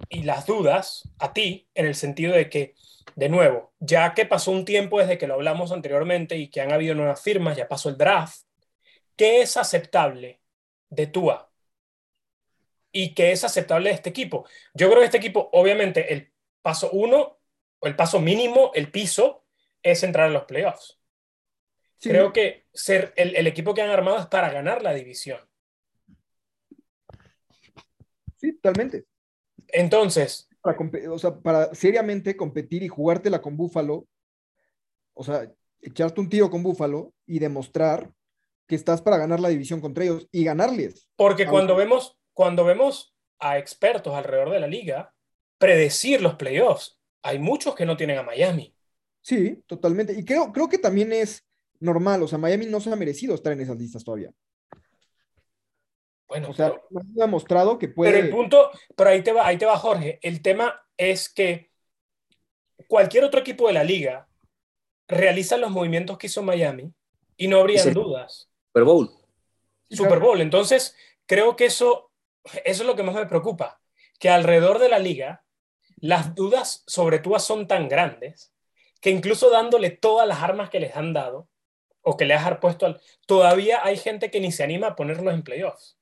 y 0.09 0.23
las 0.23 0.47
dudas 0.47 1.09
a 1.19 1.33
ti 1.33 1.69
en 1.75 1.87
el 1.87 1.95
sentido 1.95 2.35
de 2.35 2.49
que, 2.49 2.75
de 3.17 3.29
nuevo, 3.29 3.75
ya 3.81 4.15
que 4.15 4.27
pasó 4.27 4.51
un 4.51 4.65
tiempo 4.65 4.99
desde 4.99 5.19
que 5.19 5.27
lo 5.27 5.35
hablamos 5.35 5.73
anteriormente 5.73 6.37
y 6.37 6.49
que 6.51 6.61
han 6.61 6.73
habido 6.73 6.95
nuevas 6.95 7.23
firmas, 7.23 7.57
ya 7.57 7.69
pasó 7.69 7.89
el 7.89 7.99
draft, 7.99 8.43
¿qué 9.17 9.43
es 9.43 9.57
aceptable 9.57 10.41
de 10.91 11.07
Tua? 11.07 11.51
Y 12.97 13.13
que 13.13 13.31
es 13.31 13.45
aceptable 13.45 13.91
de 13.91 13.97
este 13.97 14.09
equipo. 14.09 14.47
Yo 14.73 14.89
creo 14.89 15.01
que 15.01 15.05
este 15.05 15.19
equipo, 15.19 15.51
obviamente, 15.53 16.15
el 16.15 16.33
paso 16.63 16.89
uno, 16.93 17.39
o 17.79 17.87
el 17.87 17.95
paso 17.95 18.21
mínimo, 18.21 18.71
el 18.75 18.91
piso, 18.91 19.45
es 19.83 20.03
entrar 20.03 20.29
en 20.29 20.33
los 20.33 20.45
playoffs. 20.45 20.99
Creo 22.01 22.33
que 22.33 22.65
ser 22.73 23.13
el, 23.17 23.47
equipo 23.47 23.75
que 23.75 23.83
han 23.83 23.91
armado 23.91 24.19
es 24.19 24.27
para 24.29 24.51
ganar 24.51 24.83
la 24.83 24.95
división. 24.95 25.39
Sí, 28.37 28.55
totalmente. 28.55 29.05
Entonces. 29.69 30.49
Para, 30.63 30.79
o 31.11 31.19
sea, 31.19 31.39
para 31.39 31.75
seriamente 31.75 32.35
competir 32.35 32.83
y 32.83 32.89
jugártela 32.89 33.43
con 33.43 33.59
Búfalo, 33.59 34.07
o 35.13 35.23
sea, 35.23 35.53
echarte 35.83 36.19
un 36.19 36.31
tiro 36.31 36.49
con 36.49 36.63
Búfalo 36.63 37.13
y 37.27 37.41
demostrar 37.41 38.11
que 38.67 38.75
estás 38.75 39.03
para 39.03 39.19
ganar 39.19 39.41
la 39.41 39.51
división 39.51 39.83
contra 39.83 40.05
ellos 40.05 40.27
y 40.33 40.45
ganarles. 40.45 41.07
Porque 41.17 41.47
cuando 41.47 41.77
vemos, 41.77 42.17
cuando 42.37 42.67
vemos 42.67 43.17
a 43.39 43.57
expertos 43.57 44.15
alrededor 44.15 44.51
de 44.51 44.61
la 44.61 44.67
liga 44.67 45.15
predecir 45.57 46.21
los 46.21 46.35
playoffs, 46.35 47.01
hay 47.23 47.39
muchos 47.39 47.75
que 47.75 47.87
no 47.87 47.97
tienen 47.97 48.19
a 48.19 48.23
Miami. 48.23 48.77
Sí, 49.23 49.63
totalmente. 49.67 50.13
Y 50.13 50.23
creo, 50.23 50.53
creo 50.53 50.69
que 50.69 50.77
también 50.77 51.15
es 51.15 51.49
normal, 51.81 52.23
o 52.23 52.29
sea, 52.29 52.37
Miami 52.37 52.67
no 52.67 52.79
se 52.79 52.93
ha 52.93 52.97
merecido 52.97 53.35
estar 53.35 53.55
en 53.55 53.63
esas 53.63 53.79
listas 53.79 54.05
todavía. 54.05 54.31
Bueno, 56.29 56.51
o 56.51 56.53
sea, 56.53 56.75
no 56.91 57.01
ha 57.01 57.25
demostrado 57.25 57.79
que 57.79 57.89
puede. 57.89 58.13
Pero 58.13 58.27
el 58.27 58.31
punto, 58.31 58.71
pero 58.95 59.09
ahí 59.09 59.23
te 59.23 59.33
va, 59.33 59.47
ahí 59.47 59.57
te 59.57 59.65
va 59.65 59.79
Jorge. 59.79 60.19
El 60.21 60.43
tema 60.43 60.79
es 60.99 61.31
que 61.31 61.71
cualquier 62.87 63.25
otro 63.25 63.41
equipo 63.41 63.67
de 63.67 63.73
la 63.73 63.85
liga 63.85 64.29
realiza 65.09 65.57
los 65.57 65.71
movimientos 65.71 66.19
que 66.19 66.27
hizo 66.27 66.43
Miami 66.43 66.93
y 67.39 67.49
no 67.49 67.61
habría 67.61 67.83
dudas. 67.87 68.51
Super 68.67 68.85
Bowl. 68.85 69.11
Super 69.89 70.19
Bowl. 70.19 70.43
Entonces, 70.43 70.95
creo 71.25 71.57
que 71.57 71.65
eso 71.65 72.06
eso 72.65 72.83
es 72.83 72.87
lo 72.87 72.97
que 72.97 73.03
más 73.03 73.15
me 73.15 73.27
preocupa, 73.27 73.81
que 74.19 74.29
alrededor 74.29 74.79
de 74.79 74.89
la 74.89 74.99
liga 74.99 75.45
las 75.97 76.35
dudas 76.35 76.85
sobre 76.87 77.19
Tua 77.19 77.39
son 77.39 77.67
tan 77.67 77.89
grandes 77.89 78.53
que 79.01 79.11
incluso 79.11 79.51
dándole 79.51 79.91
todas 79.91 80.27
las 80.27 80.43
armas 80.43 80.71
que 80.71 80.81
les 80.81 80.97
han 80.97 81.13
dado, 81.13 81.49
o 82.09 82.17
que 82.17 82.25
le 82.25 82.35
has 82.35 82.59
puesto 82.59 82.87
al... 82.87 83.01
Todavía 83.27 83.85
hay 83.85 83.97
gente 83.97 84.31
que 84.31 84.41
ni 84.41 84.53
se 84.53 84.63
anima 84.63 84.89
a 84.89 84.97
ponerlos 84.97 85.35
en 85.35 85.43
playoffs. 85.43 85.99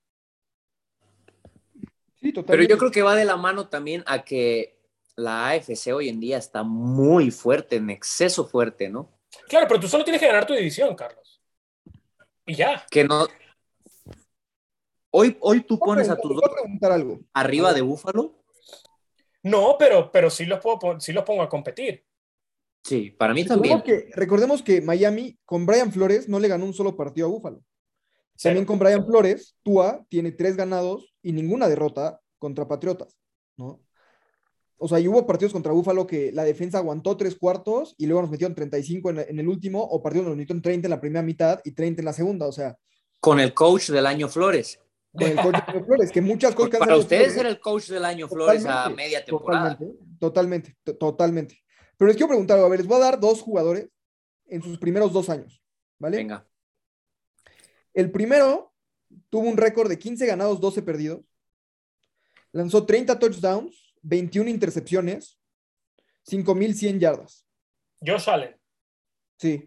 Sí, 2.20 2.32
Pero 2.46 2.62
yo 2.62 2.76
creo 2.76 2.90
que 2.90 3.02
va 3.02 3.14
de 3.14 3.24
la 3.24 3.36
mano 3.36 3.68
también 3.68 4.04
a 4.06 4.22
que 4.22 4.78
la 5.16 5.48
AFC 5.48 5.94
hoy 5.94 6.10
en 6.10 6.20
día 6.20 6.36
está 6.36 6.62
muy 6.62 7.30
fuerte, 7.30 7.76
en 7.76 7.88
exceso 7.88 8.46
fuerte, 8.46 8.90
¿no? 8.90 9.10
Claro, 9.48 9.66
pero 9.66 9.80
tú 9.80 9.88
solo 9.88 10.04
tienes 10.04 10.20
que 10.20 10.26
ganar 10.26 10.46
tu 10.46 10.52
división, 10.52 10.94
Carlos. 10.94 11.40
Y 12.44 12.54
ya. 12.54 12.84
Que 12.90 13.04
no. 13.04 13.26
Hoy, 15.16 15.36
hoy 15.42 15.60
tú 15.60 15.78
pones 15.78 16.10
a 16.10 16.16
tus 16.16 16.34
dos 16.34 16.50
preguntar 16.52 16.90
algo? 16.90 17.20
arriba 17.34 17.72
de 17.72 17.82
Búfalo. 17.82 18.34
No, 19.44 19.76
pero, 19.78 20.10
pero 20.10 20.28
sí, 20.28 20.44
los 20.44 20.58
puedo, 20.58 20.98
sí 20.98 21.12
los 21.12 21.22
pongo 21.22 21.42
a 21.42 21.48
competir. 21.48 22.04
Sí, 22.82 23.12
para 23.12 23.32
mí 23.32 23.44
también. 23.44 23.80
Que, 23.82 24.10
recordemos 24.14 24.60
que 24.60 24.80
Miami 24.80 25.38
con 25.44 25.66
Brian 25.66 25.92
Flores 25.92 26.28
no 26.28 26.40
le 26.40 26.48
ganó 26.48 26.64
un 26.64 26.74
solo 26.74 26.96
partido 26.96 27.28
a 27.28 27.30
Búfalo. 27.30 27.62
También 28.42 28.64
con 28.64 28.80
Brian 28.80 29.06
Flores, 29.06 29.56
Tua 29.62 30.04
tiene 30.08 30.32
tres 30.32 30.56
ganados 30.56 31.14
y 31.22 31.30
ninguna 31.30 31.68
derrota 31.68 32.20
contra 32.40 32.66
Patriotas, 32.66 33.16
¿no? 33.56 33.80
O 34.78 34.88
sea, 34.88 34.98
y 34.98 35.06
hubo 35.06 35.28
partidos 35.28 35.52
contra 35.52 35.70
Búfalo 35.70 36.08
que 36.08 36.32
la 36.32 36.42
defensa 36.42 36.78
aguantó 36.78 37.16
tres 37.16 37.36
cuartos 37.36 37.94
y 37.98 38.06
luego 38.06 38.22
nos 38.22 38.32
metieron 38.32 38.56
35 38.56 39.10
en, 39.10 39.18
en 39.20 39.38
el 39.38 39.46
último, 39.46 39.80
o 39.80 40.02
partidos 40.02 40.26
nos 40.26 40.36
metieron 40.36 40.60
30 40.60 40.88
en 40.88 40.90
la 40.90 41.00
primera 41.00 41.22
mitad 41.22 41.60
y 41.62 41.70
30 41.70 42.00
en 42.00 42.04
la 42.04 42.12
segunda, 42.12 42.48
o 42.48 42.52
sea. 42.52 42.76
Con 43.20 43.38
el 43.38 43.54
coach 43.54 43.90
del 43.90 44.06
año 44.06 44.28
Flores. 44.28 44.80
Con 45.14 45.28
el 45.28 45.36
coach 45.36 45.54
del 45.54 45.76
año 45.76 45.84
Flores, 45.84 46.10
que 46.10 46.20
muchas 46.20 46.54
cosas. 46.54 46.78
Para 46.78 46.96
ustedes 46.96 47.36
era 47.36 47.48
el 47.48 47.60
coach 47.60 47.86
del 47.86 48.04
año 48.04 48.28
Flores 48.28 48.66
a 48.66 48.88
media 48.90 49.24
temporada. 49.24 49.78
Totalmente, 50.18 50.18
totalmente, 50.18 50.76
totalmente. 50.98 51.64
Pero 51.96 52.08
les 52.08 52.16
quiero 52.16 52.28
preguntar, 52.28 52.58
a 52.58 52.68
ver, 52.68 52.80
les 52.80 52.88
voy 52.88 52.96
a 52.96 53.04
dar 53.04 53.20
dos 53.20 53.40
jugadores 53.40 53.88
en 54.46 54.60
sus 54.60 54.78
primeros 54.78 55.12
dos 55.12 55.30
años, 55.30 55.62
¿vale? 55.98 56.16
Venga. 56.16 56.46
El 57.92 58.10
primero 58.10 58.74
tuvo 59.30 59.48
un 59.48 59.56
récord 59.56 59.88
de 59.88 59.98
15 59.98 60.26
ganados, 60.26 60.60
12 60.60 60.82
perdidos. 60.82 61.20
Lanzó 62.50 62.84
30 62.84 63.18
touchdowns, 63.18 63.94
21 64.02 64.50
intercepciones, 64.50 65.38
5100 66.24 66.98
yardas. 66.98 67.46
Josh 68.04 68.28
Allen. 68.28 68.56
Sí. 69.38 69.66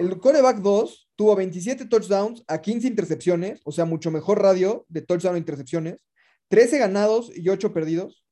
El 0.00 0.18
coreback 0.18 0.60
2 0.60 1.10
tuvo 1.14 1.36
27 1.36 1.84
touchdowns 1.84 2.42
a 2.48 2.62
15 2.62 2.86
intercepciones, 2.86 3.60
o 3.64 3.70
sea, 3.70 3.84
mucho 3.84 4.10
mejor 4.10 4.40
radio 4.40 4.86
de 4.88 5.02
touchdown 5.02 5.34
e 5.36 5.40
intercepciones, 5.40 6.06
13 6.48 6.78
ganados 6.78 7.30
y 7.36 7.46
8 7.50 7.74
perdidos 7.74 8.24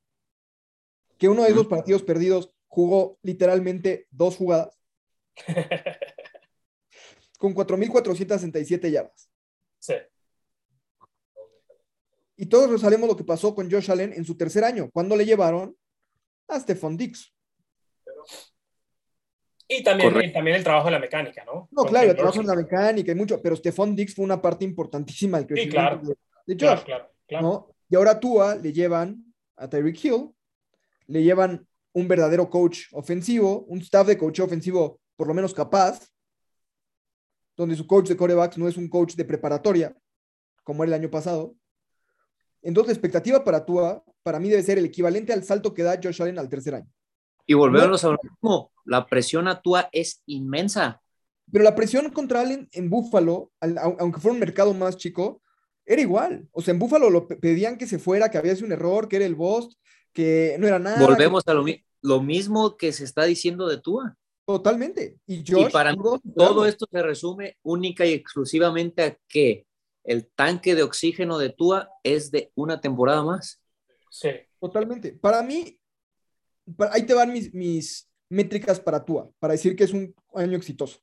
que 1.19 1.29
uno 1.29 1.43
de 1.43 1.51
esos 1.51 1.67
partidos 1.67 2.03
perdidos 2.03 2.55
jugó 2.69 3.19
literalmente 3.21 4.07
dos 4.11 4.37
jugadas. 4.37 4.79
con 7.39 7.55
4.467 7.55 8.91
yardas. 8.91 9.31
Sí. 9.79 9.93
Y 12.39 12.47
todos 12.47 12.81
sabemos 12.81 13.11
lo 13.11 13.17
que 13.17 13.25
pasó 13.25 13.55
con 13.55 13.71
Josh 13.71 13.91
Allen 13.91 14.15
en 14.15 14.25
su 14.25 14.39
tercer 14.39 14.65
año, 14.65 14.89
cuando 14.91 15.17
le 15.17 15.27
llevaron 15.27 15.77
a 16.49 16.59
Stephon 16.59 16.97
Dix. 16.97 17.31
Y 19.71 19.83
también, 19.83 20.33
también 20.33 20.57
el 20.57 20.65
trabajo 20.65 20.87
de 20.87 20.93
la 20.93 20.99
mecánica, 20.99 21.45
¿no? 21.45 21.69
No, 21.71 21.85
claro, 21.85 22.11
el 22.11 22.17
trabajo 22.17 22.41
en 22.41 22.47
la 22.47 22.57
mecánica 22.57 23.13
y 23.13 23.15
mucho, 23.15 23.41
pero 23.43 23.55
Stephon 23.55 23.95
Dix 23.95 24.15
fue 24.15 24.25
una 24.25 24.41
parte 24.41 24.65
importantísima 24.65 25.37
del 25.37 25.47
crecimiento 25.47 26.17
de, 26.47 26.57
Josh. 26.59 26.85
Claro, 27.27 27.75
Y 27.91 27.95
ahora 27.95 28.19
Tua 28.19 28.57
le 28.57 28.73
llevan 28.73 29.23
a 29.57 29.69
Tyreek 29.69 30.03
Hill, 30.03 30.31
le 31.09 31.23
llevan 31.23 31.67
un 31.93 32.09
verdadero 32.09 32.49
coach 32.49 32.87
ofensivo, 32.93 33.65
un 33.65 33.81
staff 33.81 34.07
de 34.07 34.17
coach 34.17 34.41
ofensivo 34.41 35.01
por 35.17 35.27
lo 35.29 35.35
menos 35.35 35.53
capaz, 35.53 36.09
donde 37.55 37.77
su 37.77 37.87
coach 37.87 38.09
de 38.09 38.17
corebacks 38.17 38.57
no 38.57 38.69
es 38.69 38.77
un 38.79 38.89
coach 38.89 39.17
de 39.17 39.25
preparatoria, 39.25 39.95
como 40.63 40.85
era 40.85 40.95
el 40.95 41.03
año 41.03 41.11
pasado. 41.11 41.55
Entonces, 42.63 42.89
la 42.89 42.93
expectativa 42.95 43.45
para 43.45 43.67
Tua, 43.67 44.03
para 44.23 44.39
mí, 44.39 44.49
debe 44.49 44.63
ser 44.63 44.79
el 44.79 44.87
equivalente 44.87 45.33
al 45.33 45.45
salto 45.45 45.75
que 45.75 45.83
da 45.83 45.99
Josh 46.03 46.23
Allen 46.23 46.39
al 46.39 46.49
tercer 46.49 46.77
año. 46.77 46.89
Y 47.49 47.55
volvemos 47.55 48.05
a 48.05 48.09
lo 48.09 48.19
mismo, 48.23 48.71
la 48.85 49.07
presión 49.07 49.49
a 49.49 49.63
Tua 49.63 49.89
es 49.91 50.23
inmensa. 50.27 51.01
Pero 51.51 51.65
la 51.65 51.75
presión 51.75 52.11
contra 52.11 52.43
Allen 52.43 52.69
en 52.73 52.91
Buffalo, 52.91 53.53
aunque 53.99 54.21
fuera 54.21 54.35
un 54.35 54.41
mercado 54.41 54.75
más 54.75 54.99
chico, 54.99 55.41
era 55.87 56.03
igual. 56.03 56.47
O 56.53 56.61
sea, 56.61 56.75
en 56.75 56.79
Buffalo 56.79 57.09
lo 57.09 57.27
pedían 57.27 57.79
que 57.79 57.87
se 57.87 57.99
fuera, 57.99 58.31
que 58.31 58.37
había 58.37 58.55
sido 58.55 58.67
un 58.67 58.73
error, 58.73 59.09
que 59.09 59.17
era 59.17 59.25
el 59.25 59.35
boss, 59.35 59.79
que 60.13 60.57
no 60.59 60.67
era 60.67 60.79
nada. 60.79 61.01
Volvemos 61.01 61.43
a 61.47 61.55
lo, 61.55 62.21
mismo 62.21 62.77
que 62.77 62.93
se 62.93 63.05
está 63.05 63.25
diciendo 63.25 63.67
de 63.67 63.81
Tua. 63.81 64.15
Totalmente. 64.45 65.17
Y, 65.27 65.43
para 65.73 65.93
mí, 65.93 66.03
todo 66.37 66.67
esto 66.67 66.87
se 66.91 67.03
resume 67.03 67.57
única 67.63 68.05
y 68.05 68.13
exclusivamente 68.13 69.03
a 69.03 69.19
que 69.27 69.65
el 70.05 70.27
tanque 70.27 70.75
de 70.75 70.83
oxígeno 70.83 71.39
de 71.39 71.49
Tua 71.49 71.89
es 72.03 72.31
de 72.31 72.53
una 72.55 72.83
temporada 72.83 73.23
más. 73.23 73.63
Sí. 74.11 74.33
Totalmente. 74.61 75.13
Para 75.13 75.43
mí, 75.43 75.79
ahí 76.91 77.05
te 77.05 77.15
van 77.15 77.33
mis, 77.33 77.53
mis 77.55 78.09
métricas 78.29 78.81
para 78.81 79.05
Tua, 79.05 79.31
para 79.39 79.53
decir 79.53 79.77
que 79.77 79.85
es 79.85 79.93
un 79.93 80.15
año 80.35 80.57
exitoso. 80.57 80.99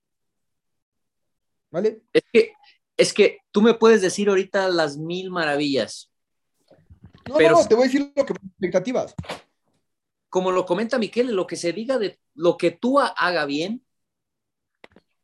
¿Vale? 1.71 2.03
Es 2.13 2.23
que, 2.31 2.53
es 2.95 3.13
que 3.13 3.39
tú 3.51 3.61
me 3.61 3.73
puedes 3.73 4.01
decir 4.01 4.29
ahorita 4.29 4.69
las 4.69 4.97
mil 4.97 5.29
maravillas, 5.29 6.11
no, 7.27 7.37
pero, 7.37 7.55
no, 7.55 7.67
te 7.67 7.75
voy 7.75 7.85
a 7.85 7.87
decir 7.87 8.13
lo 8.15 8.25
que 8.25 8.33
expectativas. 8.33 9.15
Como 10.29 10.51
lo 10.51 10.65
comenta 10.65 10.99
Miquel, 10.99 11.35
lo 11.35 11.47
que 11.47 11.55
se 11.55 11.73
diga 11.73 11.97
de 11.97 12.19
lo 12.35 12.57
que 12.57 12.71
tú 12.71 12.99
haga 12.99 13.45
bien, 13.45 13.83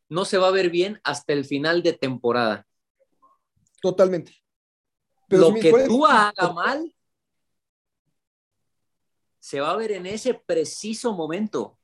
no 0.08 0.24
se 0.24 0.38
va 0.38 0.48
a 0.48 0.52
ver 0.52 0.70
bien 0.70 1.00
hasta 1.04 1.32
el 1.32 1.44
final 1.44 1.82
de 1.82 1.92
temporada. 1.92 2.66
Totalmente. 3.80 4.32
lo 5.28 5.54
que 5.54 5.72
tú 5.86 6.06
haga 6.06 6.52
mal, 6.52 6.94
se 9.52 9.60
va 9.60 9.72
a 9.72 9.76
ver 9.76 9.92
en 9.92 10.06
ese 10.06 10.32
preciso 10.32 11.12
momento. 11.12 11.78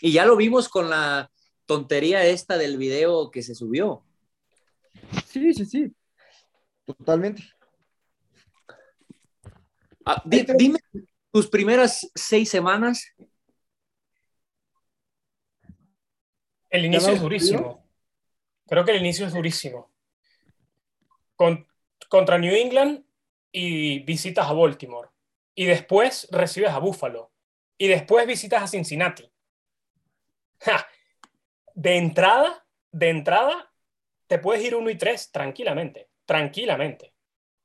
Y 0.00 0.10
ya 0.10 0.26
lo 0.26 0.34
vimos 0.34 0.68
con 0.68 0.90
la 0.90 1.30
tontería 1.66 2.26
esta 2.26 2.58
del 2.58 2.76
video 2.76 3.30
que 3.30 3.44
se 3.44 3.54
subió. 3.54 4.04
Sí, 5.24 5.54
sí, 5.54 5.64
sí. 5.64 5.94
Totalmente. 6.84 7.44
Ah, 10.04 10.20
dime 10.24 10.80
tus 11.30 11.46
primeras 11.46 12.10
seis 12.12 12.50
semanas. 12.50 13.06
El 16.70 16.86
inicio 16.86 17.12
es 17.12 17.20
durísimo. 17.20 17.88
Creo 18.66 18.84
que 18.84 18.90
el 18.90 18.98
inicio 18.98 19.28
es 19.28 19.32
durísimo. 19.32 19.92
contra 22.08 22.36
New 22.36 22.52
England 22.52 23.04
y 23.52 24.00
visitas 24.00 24.48
a 24.48 24.52
Baltimore. 24.52 25.10
Y 25.58 25.66
después 25.66 26.28
recibes 26.30 26.70
a 26.70 26.78
Buffalo. 26.78 27.32
Y 27.76 27.88
después 27.88 28.24
visitas 28.28 28.62
a 28.62 28.68
Cincinnati. 28.68 29.28
De 31.74 31.96
entrada, 31.96 32.64
de 32.92 33.08
entrada, 33.08 33.68
te 34.28 34.38
puedes 34.38 34.64
ir 34.64 34.76
uno 34.76 34.88
y 34.88 34.96
tres 34.96 35.32
tranquilamente. 35.32 36.10
Tranquilamente. 36.24 37.12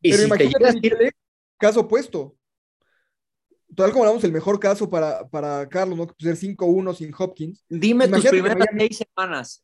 Pero 0.01 0.23
imagínate, 0.23 1.11
caso 1.55 1.81
opuesto. 1.81 2.35
Tal 3.75 3.91
como 3.91 4.05
hablamos, 4.05 4.23
el 4.23 4.31
mejor 4.31 4.59
caso 4.59 4.89
para, 4.89 5.27
para 5.29 5.69
Carlos, 5.69 5.95
¿no? 5.95 6.07
Que 6.07 6.15
ser 6.17 6.35
5-1 6.35 6.95
sin 6.95 7.13
Hopkins. 7.15 7.63
Dime 7.69 8.07
tus 8.07 8.25
primeras 8.25 8.57
seis 8.75 8.97
semanas. 8.97 9.63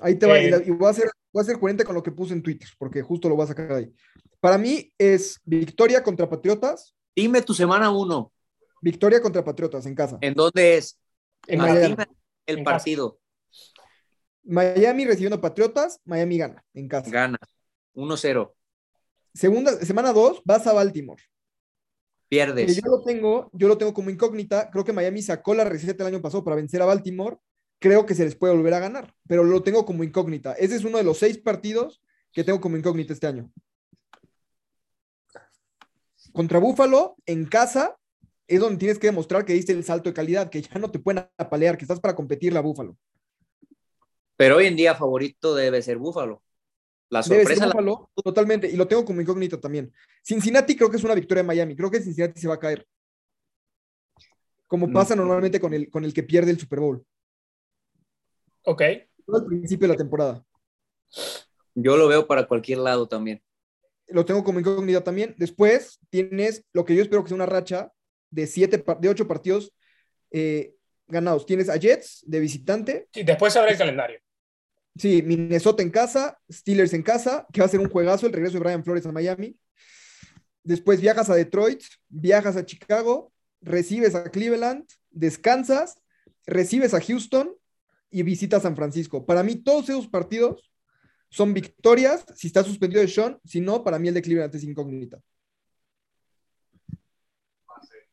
Ahí 0.00 0.16
te 0.16 0.26
va, 0.26 0.38
y 0.38 0.46
eh. 0.46 0.70
voy 0.72 0.86
a, 0.86 0.90
hacer, 0.90 1.08
voy 1.32 1.40
a 1.40 1.42
hacer 1.42 1.58
coherente 1.58 1.84
con 1.84 1.94
lo 1.94 2.02
que 2.02 2.10
puse 2.10 2.34
en 2.34 2.42
Twitter, 2.42 2.68
porque 2.78 3.02
justo 3.02 3.28
lo 3.28 3.36
voy 3.36 3.44
a 3.44 3.48
sacar 3.48 3.72
ahí. 3.72 3.92
Para 4.40 4.58
mí 4.58 4.92
es 4.98 5.40
victoria 5.44 6.02
contra 6.02 6.28
Patriotas. 6.28 6.94
Dime 7.14 7.42
tu 7.42 7.54
semana 7.54 7.90
1. 7.90 8.32
Victoria 8.82 9.22
contra 9.22 9.44
Patriotas 9.44 9.86
en 9.86 9.94
casa. 9.94 10.18
¿En 10.20 10.34
dónde 10.34 10.76
es? 10.76 10.98
En 11.46 11.60
Miami. 11.60 11.96
El 12.46 12.62
partido. 12.62 13.18
Miami 14.44 15.06
recibiendo 15.06 15.40
Patriotas, 15.40 16.00
Miami 16.04 16.38
gana 16.38 16.62
en 16.74 16.88
casa. 16.88 17.10
Gana. 17.10 17.38
1-0. 17.94 18.52
Segunda, 19.32 19.72
semana 19.84 20.12
2, 20.12 20.42
vas 20.44 20.66
a 20.66 20.72
Baltimore. 20.72 21.22
Pierdes. 22.28 22.76
yo 22.76 22.82
lo 22.90 23.02
tengo, 23.02 23.50
yo 23.52 23.68
lo 23.68 23.78
tengo 23.78 23.94
como 23.94 24.10
incógnita. 24.10 24.70
Creo 24.70 24.84
que 24.84 24.92
Miami 24.92 25.22
sacó 25.22 25.54
la 25.54 25.64
receta 25.64 26.04
el 26.04 26.14
año 26.14 26.22
pasado 26.22 26.44
para 26.44 26.56
vencer 26.56 26.82
a 26.82 26.86
Baltimore. 26.86 27.36
Creo 27.84 28.06
que 28.06 28.14
se 28.14 28.24
les 28.24 28.34
puede 28.34 28.54
volver 28.54 28.72
a 28.72 28.80
ganar, 28.80 29.14
pero 29.28 29.44
lo 29.44 29.62
tengo 29.62 29.84
como 29.84 30.04
incógnita. 30.04 30.54
Ese 30.54 30.74
es 30.74 30.84
uno 30.84 30.96
de 30.96 31.04
los 31.04 31.18
seis 31.18 31.36
partidos 31.36 32.00
que 32.32 32.42
tengo 32.42 32.58
como 32.58 32.78
incógnita 32.78 33.12
este 33.12 33.26
año. 33.26 33.52
Contra 36.32 36.58
Búfalo, 36.60 37.16
en 37.26 37.44
casa, 37.44 37.98
es 38.46 38.58
donde 38.58 38.78
tienes 38.78 38.98
que 38.98 39.08
demostrar 39.08 39.44
que 39.44 39.52
diste 39.52 39.72
el 39.72 39.84
salto 39.84 40.08
de 40.08 40.14
calidad, 40.14 40.48
que 40.48 40.62
ya 40.62 40.78
no 40.78 40.90
te 40.90 40.98
pueden 40.98 41.26
apalear, 41.36 41.76
que 41.76 41.84
estás 41.84 42.00
para 42.00 42.16
competir 42.16 42.54
la 42.54 42.62
Búfalo. 42.62 42.96
Pero 44.38 44.56
hoy 44.56 44.64
en 44.64 44.76
día 44.76 44.94
favorito 44.94 45.54
debe 45.54 45.82
ser 45.82 45.98
Búfalo. 45.98 46.42
La 47.10 47.22
sorpresa. 47.22 47.70
totalmente, 48.14 48.66
y 48.66 48.76
lo 48.76 48.88
tengo 48.88 49.04
como 49.04 49.20
incógnito 49.20 49.60
también. 49.60 49.92
Cincinnati 50.22 50.74
creo 50.74 50.90
que 50.90 50.96
es 50.96 51.04
una 51.04 51.14
victoria 51.14 51.42
de 51.42 51.48
Miami. 51.48 51.76
Creo 51.76 51.90
que 51.90 52.00
Cincinnati 52.00 52.40
se 52.40 52.48
va 52.48 52.54
a 52.54 52.60
caer. 52.60 52.88
como 54.66 54.90
pasa 54.90 55.14
normalmente 55.14 55.60
con 55.60 55.74
el, 55.74 55.90
con 55.90 56.02
el 56.06 56.14
que 56.14 56.22
pierde 56.22 56.50
el 56.50 56.58
Super 56.58 56.80
Bowl. 56.80 57.04
Ok. 58.64 58.82
Al 59.32 59.46
principio 59.46 59.88
de 59.88 59.94
la 59.94 59.98
temporada. 59.98 60.44
Yo 61.74 61.96
lo 61.96 62.08
veo 62.08 62.26
para 62.26 62.46
cualquier 62.46 62.78
lado 62.78 63.06
también. 63.08 63.42
Lo 64.08 64.24
tengo 64.24 64.44
como 64.44 64.60
incógnita 64.60 65.02
también. 65.02 65.34
Después 65.38 65.98
tienes 66.10 66.64
lo 66.72 66.84
que 66.84 66.94
yo 66.94 67.02
espero 67.02 67.22
que 67.22 67.28
sea 67.28 67.36
una 67.36 67.46
racha 67.46 67.92
de 68.30 68.46
siete, 68.46 68.84
de 69.00 69.08
ocho 69.08 69.26
partidos 69.26 69.72
eh, 70.30 70.74
ganados. 71.06 71.46
Tienes 71.46 71.68
a 71.68 71.76
Jets 71.76 72.22
de 72.26 72.40
visitante. 72.40 73.08
Sí, 73.12 73.22
después 73.22 73.52
se 73.52 73.58
abre 73.58 73.72
el 73.72 73.78
calendario. 73.78 74.20
Sí, 74.96 75.22
Minnesota 75.22 75.82
en 75.82 75.90
casa, 75.90 76.38
Steelers 76.50 76.92
en 76.92 77.02
casa, 77.02 77.46
que 77.52 77.60
va 77.60 77.66
a 77.66 77.70
ser 77.70 77.80
un 77.80 77.90
juegazo 77.90 78.26
el 78.26 78.32
regreso 78.32 78.54
de 78.54 78.60
Brian 78.60 78.84
Flores 78.84 79.06
a 79.06 79.12
Miami. 79.12 79.56
Después 80.62 81.00
viajas 81.00 81.28
a 81.30 81.34
Detroit, 81.34 81.82
viajas 82.08 82.56
a 82.56 82.64
Chicago, 82.64 83.32
recibes 83.60 84.14
a 84.14 84.30
Cleveland, 84.30 84.86
descansas, 85.10 85.96
recibes 86.46 86.94
a 86.94 87.00
Houston 87.00 87.54
y 88.14 88.22
visitas 88.22 88.62
San 88.62 88.76
Francisco. 88.76 89.26
Para 89.26 89.42
mí, 89.42 89.56
todos 89.56 89.88
esos 89.88 90.06
partidos 90.06 90.70
son 91.30 91.52
victorias 91.52 92.24
si 92.36 92.46
está 92.46 92.62
suspendido 92.62 93.02
de 93.02 93.08
Sean, 93.08 93.40
si 93.44 93.60
no, 93.60 93.82
para 93.82 93.98
mí 93.98 94.06
el 94.06 94.14
de 94.14 94.22
Cleveland 94.22 94.54
es 94.54 94.62
incógnita. 94.62 95.20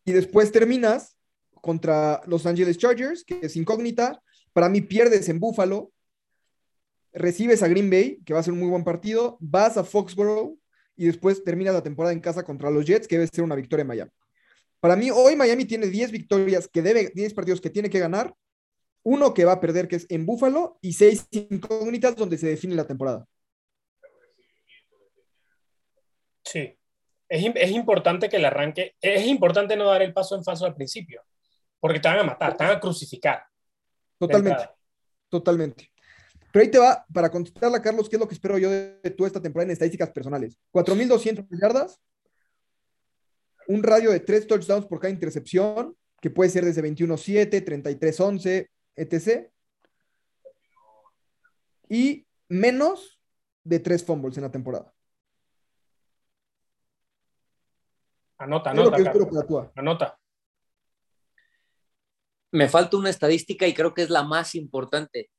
Y 0.04 0.12
después 0.12 0.52
terminas 0.52 1.16
contra 1.54 2.20
Los 2.26 2.48
Angeles 2.48 2.80
Chargers, 2.80 3.24
que 3.24 3.42
es 3.44 3.56
incógnita. 3.56 4.20
Para 4.54 4.70
mí 4.70 4.82
pierdes 4.82 5.30
en 5.30 5.40
Buffalo, 5.40 5.92
recibes 7.14 7.62
a 7.62 7.68
Green 7.68 7.92
Bay, 7.92 8.20
que 8.26 8.34
va 8.34 8.40
a 8.40 8.44
ser 8.44 8.54
un 8.54 8.60
muy 8.60 8.70
buen 8.70 8.84
partido, 8.84 9.38
vas 9.40 9.78
a 9.78 9.84
Foxborough 9.84 10.58
y 10.98 11.06
después 11.06 11.44
terminas 11.44 11.76
la 11.76 11.84
temporada 11.84 12.12
en 12.12 12.22
casa 12.22 12.42
contra 12.44 12.72
los 12.72 12.88
Jets, 12.88 13.08
que 13.08 13.20
debe 13.20 13.30
ser 13.32 13.44
una 13.44 13.56
victoria 13.56 13.82
en 13.82 13.88
Miami. 13.88 14.12
Para 14.80 14.96
mí, 14.96 15.12
hoy 15.12 15.36
Miami 15.36 15.66
tiene 15.66 15.86
10 15.86 16.10
victorias 16.10 16.68
que 16.68 16.82
debe, 16.82 17.12
10 17.14 17.36
partidos 17.36 17.62
que 17.62 17.70
tiene 17.70 17.92
que 17.92 18.00
ganar, 18.00 18.34
uno 19.04 19.34
que 19.34 19.46
va 19.46 19.54
a 19.54 19.60
perder, 19.62 19.88
que 19.88 19.96
es 19.98 20.06
en 20.10 20.26
Buffalo, 20.26 20.78
y 20.82 20.94
seis 20.94 21.28
incógnitas 21.32 22.16
donde 22.16 22.38
se 22.38 22.48
define 22.48 22.76
la 22.76 22.88
temporada. 22.88 23.26
Sí, 26.44 26.78
es, 27.30 27.52
es, 27.56 27.72
importante 27.72 28.30
que 28.30 28.38
el 28.38 28.46
arranque, 28.46 28.96
es 29.00 29.26
importante 29.26 29.76
no 29.76 29.86
dar 29.86 30.02
el 30.02 30.14
paso 30.14 30.36
en 30.36 30.44
falso 30.44 30.66
al 30.66 30.76
principio, 30.76 31.24
porque 31.80 32.00
te 32.00 32.10
van 32.10 32.20
a 32.20 32.24
matar, 32.24 32.58
te 32.58 32.64
van 32.64 32.78
a 32.78 32.80
crucificar. 32.80 33.44
Totalmente, 34.18 34.70
totalmente. 35.30 35.92
Pero 36.52 36.64
ahí 36.64 36.70
te 36.70 36.78
va, 36.78 37.06
para 37.14 37.32
contestarla, 37.32 37.82
Carlos, 37.82 38.10
¿qué 38.10 38.18
es 38.18 38.20
lo 38.20 38.28
que 38.28 38.34
espero 38.34 38.58
yo 38.58 38.70
de, 38.70 39.00
toda 39.16 39.28
esta 39.28 39.42
temporada 39.42 39.66
en 39.68 39.72
estadísticas 39.72 40.12
personales? 40.12 40.58
4.200 40.74 41.48
yardas, 41.50 42.00
un 43.68 43.82
radio 43.82 44.12
de 44.12 44.20
3 44.20 44.48
touchdowns 44.48 44.86
por 44.86 45.00
cada 45.00 45.14
intercepción, 45.14 45.96
que 46.20 46.30
puede 46.30 46.50
ser 46.50 46.66
desde 46.66 46.84
21-7, 46.84 47.64
33-11, 47.64 48.68
etc. 48.96 49.52
Y 51.90 52.26
menos 52.48 53.20
de 53.64 53.80
3 53.80 54.04
fumbles 54.04 54.38
en 54.38 54.44
la 54.44 54.52
temporada. 54.52 54.94
Anota, 58.38 58.72
anota. 58.72 58.98
Anota. 59.76 60.20
Me 62.52 62.68
falta 62.68 62.98
una 62.98 63.10
estadística 63.10 63.68
y 63.68 63.74
creo 63.74 63.94
que 63.94 64.02
es 64.02 64.10
la 64.10 64.24
más 64.24 64.56
importante. 64.56 65.30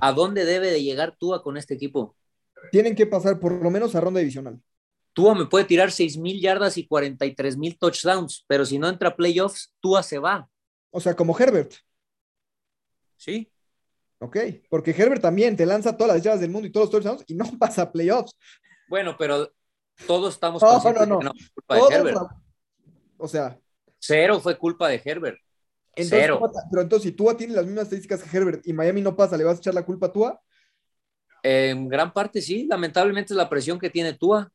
¿A 0.00 0.12
dónde 0.12 0.44
debe 0.44 0.70
de 0.70 0.82
llegar 0.82 1.16
Tua 1.16 1.42
con 1.42 1.56
este 1.56 1.74
equipo? 1.74 2.16
Tienen 2.72 2.94
que 2.94 3.06
pasar 3.06 3.38
por 3.38 3.52
lo 3.62 3.70
menos 3.70 3.94
a 3.94 4.00
ronda 4.00 4.20
divisional. 4.20 4.60
Tua 5.12 5.34
me 5.34 5.46
puede 5.46 5.64
tirar 5.66 5.92
6 5.92 6.16
mil 6.16 6.40
yardas 6.40 6.76
y 6.76 6.86
43 6.88 7.56
mil 7.56 7.78
touchdowns, 7.78 8.44
pero 8.48 8.64
si 8.64 8.78
no 8.78 8.88
entra 8.88 9.10
a 9.10 9.16
playoffs, 9.16 9.74
Tua 9.80 10.02
se 10.02 10.18
va. 10.18 10.48
O 10.90 11.00
sea, 11.00 11.14
como 11.14 11.38
Herbert. 11.38 11.74
Sí. 13.16 13.50
Ok, 14.18 14.38
porque 14.70 14.92
Herbert 14.92 15.20
también 15.20 15.56
te 15.56 15.66
lanza 15.66 15.96
todas 15.96 16.14
las 16.14 16.22
yardas 16.22 16.40
del 16.40 16.50
mundo 16.50 16.66
y 16.66 16.72
todos 16.72 16.86
los 16.86 17.02
touchdowns 17.02 17.24
y 17.26 17.34
no 17.34 17.44
pasa 17.58 17.82
a 17.82 17.92
playoffs. 17.92 18.36
Bueno, 18.88 19.16
pero 19.18 19.50
todos 20.06 20.34
estamos 20.34 20.62
no, 20.62 21.06
no, 21.06 21.20
no. 21.20 21.32
que 21.32 21.48
culpa 21.54 21.74
de 21.74 21.94
Herbert. 21.94 22.18
O 23.18 23.28
sea. 23.28 23.58
Cero 23.98 24.40
fue 24.40 24.58
culpa 24.58 24.88
de 24.88 25.00
Herbert. 25.04 25.38
Cero. 25.96 26.40
Pero 26.70 26.82
entonces, 26.82 27.10
si 27.10 27.16
Tua 27.16 27.36
tiene 27.36 27.54
las 27.54 27.64
mismas 27.64 27.84
estadísticas 27.84 28.22
que 28.22 28.36
Herbert 28.36 28.66
y 28.66 28.72
Miami 28.72 29.00
no 29.00 29.14
pasa, 29.14 29.36
¿le 29.36 29.44
vas 29.44 29.56
a 29.56 29.60
echar 29.60 29.74
la 29.74 29.84
culpa 29.84 30.06
a 30.06 30.12
Tua? 30.12 30.40
En 31.42 31.88
gran 31.88 32.12
parte 32.12 32.40
sí, 32.40 32.66
lamentablemente 32.66 33.32
es 33.32 33.36
la 33.36 33.48
presión 33.48 33.78
que 33.78 33.90
tiene 33.90 34.14
Tua. 34.14 34.50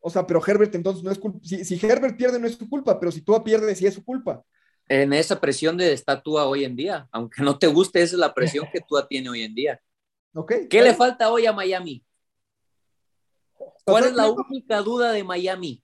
O 0.00 0.10
sea, 0.10 0.26
pero 0.26 0.40
Herbert 0.44 0.74
entonces 0.74 1.02
no 1.02 1.10
es 1.10 1.18
culpa. 1.18 1.38
Si, 1.42 1.64
si, 1.64 1.84
Herbert 1.84 2.16
pierde, 2.16 2.38
no 2.38 2.46
es 2.46 2.54
su 2.54 2.68
culpa, 2.68 2.98
pero 2.98 3.12
si 3.12 3.22
Tua 3.22 3.42
pierde, 3.42 3.74
sí 3.74 3.86
es 3.86 3.94
su 3.94 4.04
culpa. 4.04 4.42
En 4.88 5.12
esa 5.12 5.40
presión 5.40 5.76
de 5.76 5.92
estar 5.92 6.22
Tua 6.22 6.46
hoy 6.46 6.64
en 6.64 6.76
día, 6.76 7.08
aunque 7.12 7.42
no 7.42 7.58
te 7.58 7.66
guste, 7.66 8.00
esa 8.00 8.16
es 8.16 8.20
la 8.20 8.34
presión 8.34 8.66
que 8.72 8.80
Tua 8.80 9.06
tiene 9.06 9.28
hoy 9.28 9.42
en 9.42 9.54
día. 9.54 9.80
Okay, 10.34 10.68
¿Qué 10.68 10.82
le 10.82 10.94
falta 10.94 11.30
hoy 11.30 11.46
a 11.46 11.52
Miami? 11.52 12.04
¿Cuál 13.84 14.04
es 14.04 14.12
la 14.14 14.30
única 14.30 14.80
duda 14.82 15.12
de 15.12 15.24
Miami? 15.24 15.82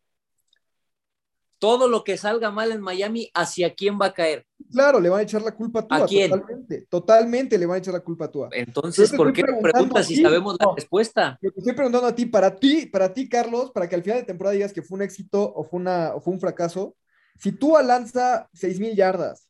todo 1.65 1.89
lo 1.89 2.05
que 2.05 2.19
salga 2.19 2.51
mal 2.51 2.73
en 2.73 2.83
Miami, 2.83 3.31
¿hacia 3.33 3.75
quién 3.75 3.99
va 3.99 4.07
a 4.07 4.13
caer? 4.13 4.45
Claro, 4.71 5.01
le 5.01 5.09
van 5.09 5.21
a 5.21 5.23
echar 5.23 5.41
la 5.41 5.55
culpa 5.55 5.81
a 5.81 5.89
Tua. 5.89 5.97
¿A 5.97 6.07
quién? 6.07 6.31
Totalmente, 6.31 6.87
totalmente 6.91 7.57
le 7.57 7.65
van 7.65 7.77
a 7.77 7.79
echar 7.79 7.95
la 7.95 8.01
culpa 8.01 8.27
a 8.27 8.31
Tua. 8.31 8.49
Entonces, 8.53 9.11
¿por 9.11 9.33
qué 9.33 9.43
preguntas 9.63 10.07
si 10.07 10.21
sabemos 10.21 10.59
la 10.61 10.75
respuesta? 10.77 11.39
Yo 11.41 11.51
te 11.51 11.61
estoy 11.61 11.73
preguntando 11.73 12.07
a 12.07 12.15
ti, 12.15 12.27
para 12.27 12.55
ti, 12.55 12.85
para 12.85 13.11
ti, 13.15 13.31
Carlos, 13.31 13.71
para 13.71 13.89
que 13.89 13.95
al 13.95 14.03
final 14.03 14.19
de 14.19 14.25
temporada 14.25 14.53
digas 14.53 14.75
que 14.75 14.83
fue 14.83 14.97
un 14.97 15.03
éxito 15.05 15.55
o 15.55 15.65
fue, 15.65 15.81
una, 15.81 16.15
o 16.15 16.21
fue 16.21 16.35
un 16.35 16.41
fracaso, 16.41 16.97
si 17.39 17.53
Tua 17.53 17.83
lanza 17.83 18.49
6 18.53 18.81
mil 18.81 18.95
yardas, 18.95 19.49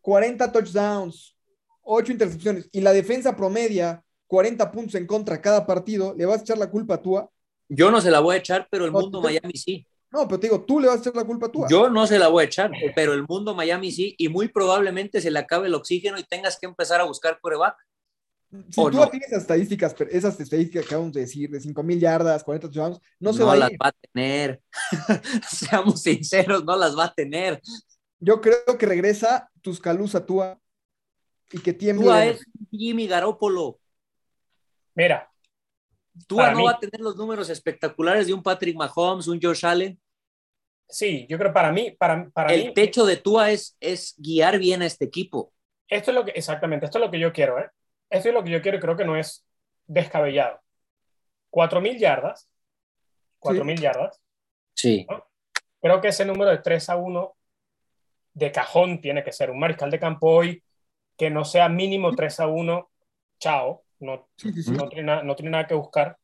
40 0.00 0.52
touchdowns, 0.52 1.36
8 1.82 2.12
intercepciones 2.12 2.68
y 2.72 2.80
la 2.80 2.92
defensa 2.92 3.36
promedia 3.36 4.02
40 4.26 4.70
puntos 4.72 4.94
en 4.96 5.06
contra 5.06 5.40
cada 5.40 5.66
partido, 5.66 6.14
¿le 6.16 6.26
vas 6.26 6.40
a 6.40 6.42
echar 6.42 6.58
la 6.58 6.70
culpa 6.70 6.94
a 6.94 7.02
Tua? 7.02 7.30
Yo 7.68 7.90
no 7.90 8.00
se 8.00 8.10
la 8.10 8.20
voy 8.20 8.36
a 8.36 8.38
echar, 8.38 8.68
pero 8.70 8.84
el 8.84 8.92
mundo 8.92 9.20
Miami 9.20 9.54
sí. 9.54 9.86
No, 10.10 10.26
pero 10.26 10.40
te 10.40 10.46
digo, 10.46 10.64
tú 10.64 10.80
le 10.80 10.86
vas 10.86 10.98
a 10.98 11.00
echar 11.00 11.16
la 11.16 11.24
culpa 11.24 11.46
a 11.46 11.52
tú. 11.52 11.64
Yo 11.68 11.90
no 11.90 12.06
se 12.06 12.18
la 12.18 12.28
voy 12.28 12.42
a 12.42 12.46
echar, 12.46 12.70
pero 12.94 13.12
el 13.12 13.24
mundo 13.26 13.54
Miami 13.54 13.90
sí, 13.90 14.14
y 14.18 14.28
muy 14.28 14.48
probablemente 14.48 15.20
se 15.20 15.30
le 15.30 15.38
acabe 15.38 15.66
el 15.66 15.74
oxígeno 15.74 16.18
y 16.18 16.24
tengas 16.24 16.58
que 16.58 16.66
empezar 16.66 17.00
a 17.00 17.04
buscar 17.04 17.38
coreback. 17.40 17.76
Si 18.68 18.82
tú 18.82 19.08
tienes 19.10 19.32
estadísticas, 19.32 19.94
esas 20.10 20.38
estadísticas 20.40 20.82
que 20.82 20.88
acabamos 20.88 21.12
de 21.12 21.20
decir, 21.20 21.50
de 21.50 21.60
5 21.60 21.82
mil 21.82 22.00
yardas, 22.00 22.44
40 22.44 22.68
touchdowns, 22.68 23.00
no 23.18 23.32
se 23.32 23.44
va 23.44 23.52
a 23.52 23.56
las 23.56 23.70
va 23.70 23.88
a 23.88 23.92
tener. 23.92 24.60
Seamos 25.50 26.02
sinceros, 26.02 26.64
no 26.64 26.76
las 26.76 26.96
va 26.96 27.04
a 27.04 27.14
tener. 27.14 27.60
Yo 28.18 28.40
creo 28.40 28.78
que 28.78 28.86
regresa 28.86 29.50
Tuscaloosa 29.62 30.24
Tua 30.24 30.58
y 31.52 31.58
que 31.58 31.72
tiemble. 31.72 32.04
Tua 32.04 32.26
es 32.26 32.44
Jimmy 32.70 33.06
Garoppolo. 33.06 33.78
Mira. 34.94 35.30
Tua 36.26 36.50
no 36.52 36.64
va 36.64 36.72
a 36.72 36.78
tener 36.78 37.00
los 37.00 37.16
números 37.16 37.50
espectaculares 37.50 38.26
de 38.26 38.32
un 38.32 38.42
Patrick 38.42 38.74
Mahomes, 38.74 39.28
un 39.28 39.38
Josh 39.40 39.66
Allen, 39.66 40.00
Sí, 40.88 41.26
yo 41.28 41.38
creo 41.38 41.52
para 41.52 41.72
mí, 41.72 41.90
para, 41.98 42.28
para 42.30 42.54
el 42.54 42.72
techo 42.72 43.04
de 43.04 43.16
Tua 43.16 43.50
es, 43.50 43.76
es 43.80 44.14
guiar 44.18 44.58
bien 44.58 44.82
a 44.82 44.86
este 44.86 45.04
equipo. 45.04 45.52
Esto 45.88 46.10
es 46.10 46.14
lo 46.14 46.24
que, 46.24 46.32
exactamente, 46.32 46.86
esto 46.86 46.98
es 46.98 47.04
lo 47.04 47.10
que 47.10 47.18
yo 47.18 47.32
quiero, 47.32 47.58
¿eh? 47.58 47.68
Esto 48.10 48.28
es 48.28 48.34
lo 48.34 48.44
que 48.44 48.50
yo 48.50 48.62
quiero 48.62 48.78
y 48.78 48.80
creo 48.80 48.96
que 48.96 49.04
no 49.04 49.16
es 49.16 49.44
descabellado. 49.86 50.60
Cuatro 51.50 51.80
mil 51.80 51.98
yardas, 51.98 52.48
cuatro 53.38 53.64
mil 53.64 53.80
yardas. 53.80 54.20
Sí. 54.74 55.06
Creo 55.80 56.00
que 56.00 56.08
ese 56.08 56.24
número 56.24 56.50
de 56.50 56.58
3 56.58 56.90
a 56.90 56.96
1 56.96 57.36
de 58.34 58.52
cajón 58.52 59.00
tiene 59.00 59.24
que 59.24 59.32
ser 59.32 59.50
un 59.50 59.58
mariscal 59.58 59.90
de 59.90 60.00
campo 60.00 60.28
hoy 60.28 60.62
que 61.16 61.30
no 61.30 61.44
sea 61.44 61.68
mínimo 61.68 62.14
3 62.14 62.40
a 62.40 62.46
1, 62.48 62.90
chao, 63.38 63.84
no, 64.00 64.28
no, 64.72 64.88
tiene, 64.88 65.02
nada, 65.02 65.22
no 65.22 65.34
tiene 65.34 65.50
nada 65.50 65.66
que 65.66 65.74
buscar. 65.74 66.18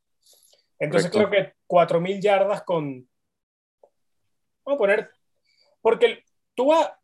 Entonces 0.77 1.09
creo 1.09 1.29
que 1.29 1.53
cuatro 1.65 1.99
mil 1.99 2.21
yardas 2.21 2.63
con 2.63 3.07
Vamos 4.65 4.77
a 4.77 4.79
poner, 4.79 5.11
porque 5.81 6.23
Tua 6.53 6.97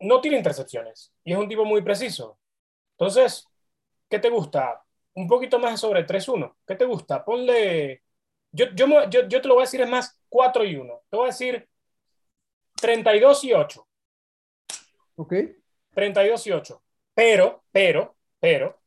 no 0.00 0.20
tiene 0.20 0.36
intercepciones 0.36 1.12
y 1.24 1.32
es 1.32 1.38
un 1.38 1.48
tipo 1.48 1.64
muy 1.64 1.82
preciso. 1.82 2.38
Entonces, 2.92 3.47
¿qué 4.08 4.18
te 4.18 4.30
gusta? 4.30 4.82
Un 5.14 5.26
poquito 5.26 5.58
más 5.58 5.80
sobre 5.80 6.06
3-1. 6.06 6.56
¿Qué 6.66 6.74
te 6.74 6.84
gusta? 6.84 7.24
Ponle, 7.24 8.02
yo, 8.52 8.66
yo, 8.74 8.86
yo, 9.08 9.28
yo 9.28 9.40
te 9.40 9.48
lo 9.48 9.54
voy 9.54 9.62
a 9.62 9.66
decir, 9.66 9.80
es 9.80 9.88
más 9.88 10.20
4 10.28 10.64
y 10.64 10.76
1. 10.76 11.02
Te 11.08 11.16
voy 11.16 11.24
a 11.24 11.32
decir 11.32 11.68
32 12.80 13.44
y 13.44 13.52
8. 13.52 13.88
Ok. 15.16 15.34
32 15.94 16.46
y 16.46 16.52
8. 16.52 16.82
Pero, 17.14 17.64
pero, 17.72 18.16
pero, 18.38 18.80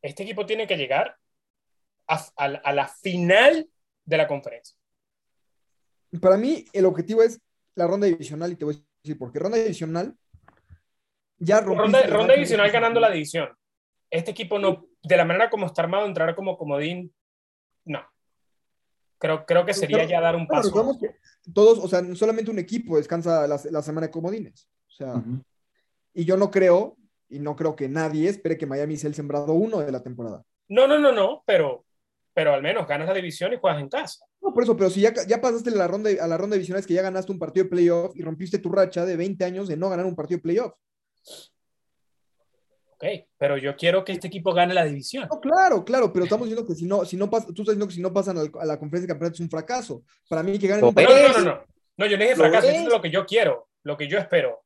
este 0.00 0.22
equipo 0.22 0.46
tiene 0.46 0.66
que 0.66 0.76
llegar 0.76 1.16
a 2.06 2.72
la 2.72 2.88
final 2.88 3.68
de 4.04 4.16
la 4.16 4.26
conferencia. 4.26 4.74
Para 6.22 6.38
mí, 6.38 6.64
el 6.72 6.86
objetivo 6.86 7.22
es 7.22 7.38
la 7.74 7.86
ronda 7.86 8.06
divisional 8.06 8.50
y 8.52 8.56
te 8.56 8.64
voy 8.64 8.74
a 8.74 8.78
decir 9.02 9.18
por 9.18 9.30
qué. 9.30 9.38
Ronda 9.38 9.58
divisional 9.58 10.16
ya 11.38 11.60
Ronda, 11.60 12.02
ronda 12.06 12.34
divisional 12.34 12.70
ganando 12.70 12.98
la 12.98 13.10
división. 13.10 13.48
Este 14.10 14.30
equipo 14.30 14.58
no, 14.58 14.86
de 15.02 15.16
la 15.16 15.24
manera 15.24 15.50
como 15.50 15.66
está 15.66 15.82
armado, 15.82 16.06
entrar 16.06 16.34
como 16.34 16.56
comodín, 16.56 17.12
no. 17.84 18.00
Creo, 19.18 19.44
creo 19.44 19.66
que 19.66 19.74
sería 19.74 20.04
ya 20.04 20.20
dar 20.20 20.36
un 20.36 20.46
paso. 20.46 20.70
todos, 21.52 21.78
o 21.78 21.88
sea, 21.88 22.02
solamente 22.14 22.50
un 22.50 22.58
equipo 22.58 22.96
descansa 22.96 23.46
la, 23.46 23.82
semana 23.82 24.06
de 24.06 24.12
comodines. 24.12 24.68
sea, 24.86 25.22
y 26.14 26.24
yo 26.24 26.36
no 26.36 26.50
creo, 26.50 26.96
y 27.28 27.38
no 27.40 27.56
creo 27.56 27.74
que 27.74 27.88
nadie 27.88 28.28
espere 28.28 28.56
que 28.56 28.66
Miami 28.66 28.96
sea 28.96 29.08
el 29.08 29.14
sembrado 29.14 29.52
uno 29.54 29.80
de 29.80 29.90
la 29.90 30.02
temporada. 30.02 30.44
No, 30.68 30.86
no, 30.86 30.98
no, 30.98 31.12
no, 31.12 31.42
pero, 31.46 31.84
pero 32.32 32.54
al 32.54 32.62
menos 32.62 32.86
ganas 32.86 33.08
la 33.08 33.14
división 33.14 33.52
y 33.52 33.58
juegas 33.58 33.80
en 33.80 33.88
casa. 33.88 34.24
No, 34.40 34.54
por 34.54 34.62
eso, 34.62 34.76
pero 34.76 34.90
si 34.90 35.00
ya, 35.00 35.12
ya 35.26 35.40
pasaste 35.40 35.70
la 35.72 35.88
ronda, 35.88 36.10
a 36.10 36.26
la 36.28 36.36
ronda 36.36 36.54
de 36.54 36.58
divisionales 36.58 36.86
que 36.86 36.94
ya 36.94 37.02
ganaste 37.02 37.32
un 37.32 37.38
partido 37.38 37.64
de 37.64 37.70
playoff 37.70 38.14
y 38.14 38.22
rompiste 38.22 38.58
tu 38.58 38.70
racha 38.70 39.04
de 39.04 39.16
20 39.16 39.44
años 39.44 39.68
de 39.68 39.76
no 39.76 39.90
ganar 39.90 40.06
un 40.06 40.14
partido 40.14 40.38
de 40.38 40.42
playoff. 40.42 40.74
Ok, 43.00 43.28
pero 43.36 43.56
yo 43.56 43.76
quiero 43.76 44.04
que 44.04 44.10
este 44.10 44.26
equipo 44.26 44.52
gane 44.52 44.74
la 44.74 44.84
división. 44.84 45.28
No, 45.30 45.40
claro, 45.40 45.84
claro, 45.84 46.12
pero 46.12 46.24
estamos 46.24 46.48
diciendo 46.48 46.66
que 46.66 46.74
si 46.74 46.84
no, 46.84 47.04
si 47.04 47.16
no 47.16 47.30
pasa, 47.30 47.46
tú 47.46 47.62
estás 47.62 47.76
diciendo 47.76 47.86
que 47.86 47.94
si 47.94 48.02
no 48.02 48.12
pasan 48.12 48.38
a 48.38 48.64
la 48.64 48.76
conferencia 48.76 49.06
de 49.06 49.12
campeonato 49.12 49.34
es 49.34 49.40
un 49.40 49.50
fracaso. 49.50 50.02
Para 50.28 50.42
mí 50.42 50.58
que 50.58 50.66
ganen 50.66 50.84
un 50.84 50.92
no, 50.92 51.02
no, 51.02 51.08
no, 51.08 51.44
no, 51.44 51.64
no. 51.96 52.06
yo 52.06 52.16
no 52.16 52.24
dije 52.24 52.34
fracaso, 52.34 52.68
es 52.68 52.84
lo 52.86 53.00
que 53.00 53.10
yo 53.10 53.24
quiero, 53.24 53.68
lo 53.84 53.96
que 53.96 54.08
yo 54.08 54.18
espero. 54.18 54.64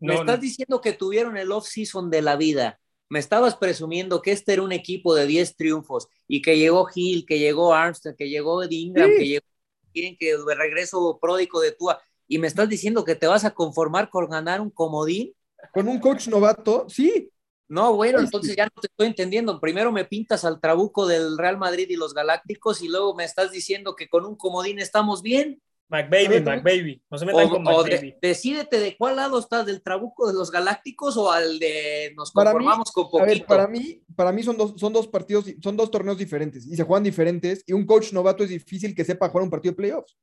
Me 0.00 0.14
estás 0.14 0.40
diciendo 0.40 0.80
que 0.80 0.94
tuvieron 0.94 1.36
el 1.36 1.52
off-season 1.52 2.08
de 2.08 2.22
la 2.22 2.36
vida. 2.36 2.80
Me 3.10 3.18
estabas 3.18 3.56
presumiendo 3.56 4.22
que 4.22 4.32
este 4.32 4.54
era 4.54 4.62
un 4.62 4.72
equipo 4.72 5.14
de 5.14 5.26
10 5.26 5.56
triunfos 5.56 6.08
y 6.26 6.40
que 6.40 6.56
llegó 6.56 6.88
Hill, 6.94 7.26
que 7.26 7.38
llegó 7.38 7.74
Armstrong, 7.74 8.16
que 8.16 8.30
llegó 8.30 8.62
Ingram, 8.64 9.10
que 9.10 9.26
llegó 9.26 9.44
quieren 9.92 10.16
que 10.18 10.36
de 10.36 10.54
regreso 10.54 11.18
pródico 11.20 11.60
de 11.60 11.72
Tua 11.72 12.00
y 12.26 12.38
me 12.38 12.46
estás 12.46 12.68
diciendo 12.68 13.04
que 13.04 13.14
te 13.14 13.26
vas 13.26 13.44
a 13.44 13.50
conformar 13.50 14.10
con 14.10 14.28
ganar 14.28 14.60
un 14.60 14.70
comodín. 14.70 15.34
Con 15.72 15.88
un 15.88 15.98
coach 15.98 16.28
novato, 16.28 16.86
sí. 16.88 17.30
No, 17.68 17.94
bueno, 17.94 18.20
entonces 18.20 18.56
ya 18.56 18.64
no 18.64 18.80
te 18.80 18.86
estoy 18.86 19.08
entendiendo. 19.08 19.60
Primero 19.60 19.92
me 19.92 20.06
pintas 20.06 20.44
al 20.44 20.60
trabuco 20.60 21.06
del 21.06 21.36
Real 21.36 21.58
Madrid 21.58 21.86
y 21.90 21.96
los 21.96 22.14
Galácticos 22.14 22.82
y 22.82 22.88
luego 22.88 23.14
me 23.14 23.24
estás 23.24 23.52
diciendo 23.52 23.94
que 23.94 24.08
con 24.08 24.24
un 24.24 24.36
comodín 24.36 24.78
estamos 24.78 25.20
bien. 25.20 25.60
McBaby, 25.90 26.40
McBaby. 26.40 27.02
No 27.10 27.18
se 27.18 27.26
metan 27.26 27.48
con 27.48 27.62
McBaby. 27.62 28.16
decídete 28.20 28.78
de 28.78 28.96
cuál 28.96 29.16
lado 29.16 29.38
estás, 29.38 29.66
del 29.66 29.82
trabuco 29.82 30.26
de 30.28 30.34
los 30.34 30.50
Galácticos 30.50 31.16
o 31.16 31.30
al 31.30 31.58
de 31.58 32.12
nos 32.16 32.30
conformamos 32.30 32.90
con 32.92 33.10
poquito. 33.10 33.22
A 33.22 33.26
ver, 33.26 33.46
para 33.46 33.66
mí, 33.66 34.02
para 34.14 34.32
mí 34.32 34.42
son 34.42 34.56
dos, 34.56 34.74
son 34.76 34.92
dos 34.92 35.06
partidos, 35.06 35.46
son 35.62 35.76
dos 35.76 35.90
torneos 35.90 36.18
diferentes 36.18 36.66
y 36.66 36.76
se 36.76 36.84
juegan 36.84 37.04
diferentes 37.04 37.64
y 37.66 37.72
un 37.72 37.86
coach 37.86 38.12
novato 38.12 38.44
es 38.44 38.50
difícil 38.50 38.94
que 38.94 39.04
sepa 39.04 39.28
jugar 39.28 39.44
un 39.44 39.50
partido 39.50 39.72
de 39.72 39.76
playoffs. 39.76 40.16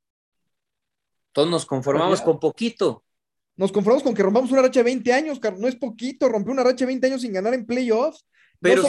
Todos 1.31 1.49
nos 1.49 1.65
conformamos 1.65 2.21
con 2.21 2.39
poquito. 2.39 3.04
Nos 3.57 3.71
conformamos 3.71 4.03
con 4.03 4.13
que 4.13 4.23
rompamos 4.23 4.51
una 4.51 4.61
racha 4.61 4.81
de 4.81 4.85
20 4.85 5.13
años, 5.13 5.39
no 5.57 5.67
es 5.67 5.75
poquito, 5.75 6.27
romper 6.27 6.51
una 6.51 6.63
racha 6.63 6.79
de 6.79 6.87
20 6.87 7.07
años 7.07 7.21
sin 7.21 7.33
ganar 7.33 7.53
en 7.53 7.65
playoffs. 7.65 8.25
Pero 8.59 8.83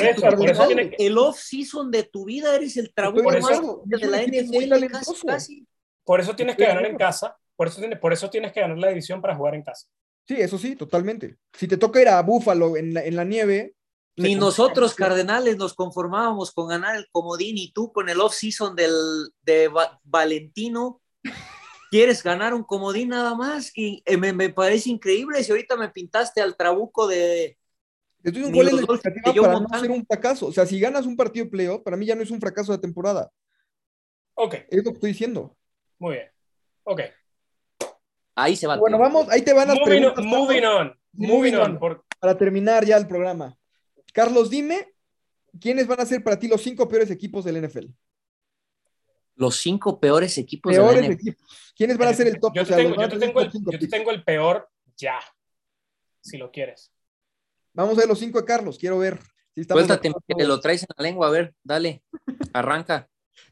el 0.99 1.19
off-season 1.19 1.91
de 1.91 2.05
tu 2.05 2.25
vida 2.25 2.55
eres 2.55 2.77
el 2.77 2.93
trabajo 2.93 3.83
de 3.85 4.07
la 4.07 4.23
NFL 4.23 4.87
casi, 5.25 5.67
Por 6.05 6.21
eso 6.21 6.35
tienes 6.35 6.57
que 6.57 6.67
ganar 6.67 6.87
en 6.87 6.97
casa, 6.97 7.37
por 7.55 7.69
eso, 7.69 7.81
tienes, 7.81 7.99
por 7.99 8.13
eso 8.13 8.31
tienes 8.31 8.53
que 8.53 8.61
ganar 8.61 8.79
la 8.79 8.89
división 8.89 9.21
para 9.21 9.37
jugar 9.37 9.55
en 9.55 9.63
casa. 9.63 9.87
Sí, 10.27 10.37
eso 10.39 10.59
sí, 10.59 10.75
totalmente. 10.75 11.37
Si 11.53 11.69
te 11.69 11.77
toca 11.77 12.01
ir 12.01 12.09
a 12.09 12.21
Búfalo 12.23 12.77
en 12.77 12.95
la, 12.95 13.05
en 13.05 13.17
la 13.17 13.25
nieve. 13.25 13.75
Ni 14.17 14.35
nosotros, 14.35 14.95
Cardenales, 14.95 15.57
nos 15.57 15.75
conformábamos 15.75 16.53
con 16.53 16.69
ganar 16.69 16.97
el 16.97 17.07
comodín 17.13 17.59
y 17.59 17.71
tú 17.71 17.93
con 17.93 18.09
el 18.09 18.21
off-season 18.21 18.75
de 18.75 19.71
Valentino 20.05 21.03
quieres 21.97 22.23
ganar 22.23 22.53
un 22.53 22.63
comodín 22.63 23.09
nada 23.09 23.35
más 23.35 23.73
y 23.75 24.03
eh, 24.05 24.19
me, 24.19 24.51
parece 24.51 24.91
increíble 24.91 25.43
si 25.43 25.51
ahorita 25.51 25.77
me 25.77 25.89
pintaste 25.89 26.43
al 26.43 26.55
trabuco 26.55 27.07
de... 27.07 27.57
Estoy 28.23 28.43
un 28.43 28.53
gol 28.53 28.69
en 28.69 28.87
para 28.87 29.61
no 29.61 29.81
ser 29.81 29.91
un 29.91 30.05
fracaso. 30.05 30.47
O 30.49 30.53
sea, 30.53 30.67
si 30.67 30.79
ganas 30.79 31.07
un 31.07 31.17
partido 31.17 31.45
de 31.47 31.51
playoff, 31.51 31.83
para 31.83 31.97
mí 31.97 32.05
ya 32.05 32.15
no 32.15 32.23
es 32.23 32.31
un 32.31 32.41
fracaso 32.41 32.73
de 32.73 32.79
temporada. 32.79 33.31
Ok. 34.35 34.55
Es 34.69 34.85
lo 34.85 34.91
que 34.91 34.97
estoy 34.97 35.11
diciendo. 35.13 35.57
Muy 35.99 36.17
bien. 36.17 36.29
Ok. 36.85 37.01
Ahí 38.35 38.57
se 38.57 38.67
va. 38.67 38.77
Bueno, 38.77 38.99
vamos, 38.99 39.29
ahí 39.31 39.43
te 39.43 39.55
van 39.55 39.69
las 39.69 39.79
moving 39.79 39.89
preguntas. 39.89 40.25
On, 40.25 40.27
moving 40.27 40.65
on. 40.65 40.99
Moving 41.13 41.55
on. 41.55 41.79
Para 42.21 42.37
terminar 42.37 42.85
ya 42.85 42.97
el 42.97 43.07
programa. 43.07 43.57
Carlos, 44.13 44.51
dime, 44.51 44.93
¿quiénes 45.61 45.87
van 45.87 46.01
a 46.01 46.07
ser 46.07 46.23
para 46.23 46.39
ti 46.39 46.49
los 46.49 46.63
cinco 46.63 46.89
peores 46.89 47.11
equipos 47.11 47.45
del 47.45 47.67
NFL? 47.67 47.87
Los 49.37 49.57
cinco 49.57 50.01
peores 50.01 50.37
equipos 50.39 50.73
de 50.73 50.79
la 50.79 51.07
equipos. 51.07 51.73
¿Quiénes 51.77 51.99
van 51.99 52.09
a 52.09 52.15
ser 52.15 52.27
el 52.27 52.41
top? 52.41 52.55
Yo 52.55 52.65
te, 52.65 52.75
tengo, 53.89 54.11
el, 54.11 54.25
peor 54.25 54.69
ya, 54.97 55.21
si 56.21 56.39
lo 56.39 56.51
quieres. 56.51 56.91
Vamos 57.73 57.97
a 57.97 58.01
ver 58.01 58.09
los 58.09 58.19
cinco 58.19 58.41
de 58.41 58.47
Carlos, 58.47 58.79
quiero 58.79 58.99
ver. 58.99 59.19
Si 59.55 59.65
Suéltate, 59.65 60.13
que 60.27 60.45
lo 60.45 60.61
traes 60.61 60.83
en 60.83 60.89
la 60.97 61.03
lengua, 61.03 61.29
a 61.29 61.31
ver, 61.31 61.55
dale, 61.63 62.03
arranca. 62.53 63.09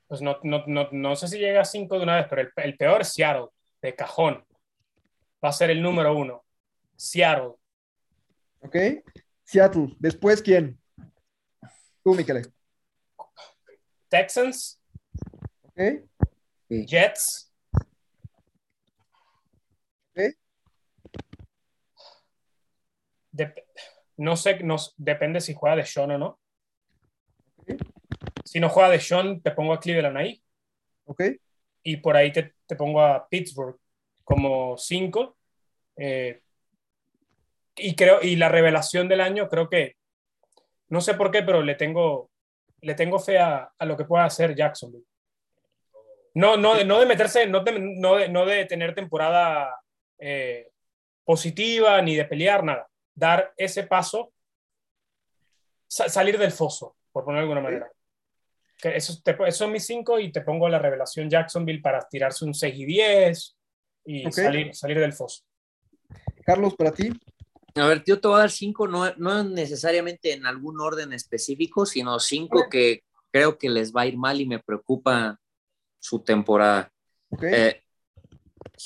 Pues 0.07 0.21
no, 0.21 0.39
no, 0.43 0.65
no, 0.67 0.89
no 0.91 1.17
sé 1.17 1.29
si 1.29 1.39
llega 1.39 1.61
a 1.61 1.65
cinco 1.65 1.97
de 1.97 2.05
una 2.05 2.17
vez, 2.17 2.27
pero 2.29 2.43
el, 2.43 2.51
el 2.57 2.77
peor 2.77 3.03
es 3.03 3.09
Seattle, 3.09 3.49
de 3.81 3.95
cajón. 3.95 4.45
Va 5.43 5.51
a 5.51 5.53
ser 5.53 5.71
el 5.71 5.83
número 5.83 6.17
uno. 6.17 6.45
Seattle. 6.97 7.55
Ok, 8.61 8.77
Seattle. 9.45 9.95
Después, 9.99 10.41
¿quién? 10.41 10.79
Tú, 12.03 12.15
Miquel. 12.15 12.51
Texans. 14.09 14.81
Jets. 16.69 17.51
no 24.17 24.37
sé, 24.37 24.61
no, 24.63 24.77
depende 24.97 25.41
si 25.41 25.55
juega 25.55 25.77
de 25.77 25.87
Sean 25.87 26.13
o 26.13 26.19
no. 26.19 26.41
Si 28.45 28.61
no 28.61 28.69
juega 28.69 28.91
de 28.91 29.01
Sean, 29.01 29.41
te 29.41 29.51
pongo 29.51 29.73
a 29.73 29.81
Cleveland 29.81 30.17
ahí. 30.17 30.43
Ok. 31.05 31.23
Y 31.83 31.97
por 31.97 32.17
ahí 32.17 32.33
te, 32.33 32.55
pongo 32.77 33.03
a 33.03 33.29
Pittsburgh 33.29 33.77
como 34.23 34.77
5. 34.79 35.37
Eh, 35.97 36.41
y 37.77 37.97
creo, 37.97 38.23
y 38.23 38.37
la 38.37 38.49
revelación 38.49 39.09
del 39.09 39.21
año, 39.21 39.49
creo 39.49 39.69
que, 39.69 39.97
no 40.89 41.01
sé 41.01 41.15
por 41.15 41.31
qué, 41.31 41.43
pero 41.43 41.63
le 41.63 41.75
tengo, 41.75 42.31
le 42.83 42.95
tengo 42.95 43.19
fe 43.19 43.39
a, 43.39 43.73
a 43.77 43.85
lo 43.85 43.97
que 43.97 44.05
pueda 44.05 44.25
hacer 44.25 44.55
Jacksonville. 44.55 45.05
No, 46.35 46.57
no, 46.57 46.83
no 46.85 47.01
de 47.01 47.07
meterse, 47.07 47.47
no 47.47 47.61
de, 47.61 47.79
no 47.79 48.17
de, 48.17 48.29
no 48.29 48.45
de 48.45 48.65
tener 48.65 48.95
temporada 48.95 49.81
eh, 50.19 50.69
positiva 51.25 52.03
ni 52.03 52.17
de 52.17 52.25
pelear, 52.25 52.65
nada. 52.65 52.89
Dar 53.15 53.53
ese 53.57 53.85
paso, 53.85 54.33
salir 55.87 56.37
del 56.37 56.51
foso, 56.51 56.97
por 57.13 57.25
ponerlo 57.25 57.47
de 57.47 57.53
alguna 57.53 57.69
manera. 57.69 57.93
Que 58.81 58.97
esos, 58.97 59.23
son 59.51 59.71
mis 59.71 59.87
cinco 59.87 60.19
y 60.19 60.33
te 60.33 60.41
pongo 60.41 60.69
la 60.69 60.81
revelación 60.81 61.31
Jacksonville 61.31 61.81
para 61.81 62.01
tirarse 62.09 62.45
un 62.45 62.53
6 62.53 62.75
y 62.77 62.85
10 62.85 63.57
y 64.07 64.33
salir, 64.33 64.75
salir 64.75 64.99
del 64.99 65.13
foso. 65.13 65.45
Carlos, 66.45 66.75
para 66.75 66.91
ti. 66.91 67.11
A 67.77 67.87
ver, 67.87 68.05
yo 68.07 68.21
te 68.21 68.29
voy 68.29 68.37
a 68.37 68.41
dar 68.41 68.51
cinco, 68.51 68.87
no, 68.87 69.13
no 69.17 69.43
necesariamente 69.43 70.33
en 70.33 70.47
algún 70.47 70.81
orden 70.81 71.13
específico, 71.13 71.87
sino 71.87 72.21
cinco 72.21 72.69
que 72.71 73.03
creo 73.33 73.59
que 73.59 73.69
les 73.69 73.93
va 73.93 74.03
a 74.03 74.07
ir 74.07 74.17
mal 74.17 74.41
y 74.41 74.47
me 74.47 74.61
preocupa 74.61 75.41
su 76.05 76.21
temporada. 76.21 76.93
Eh, 77.41 77.83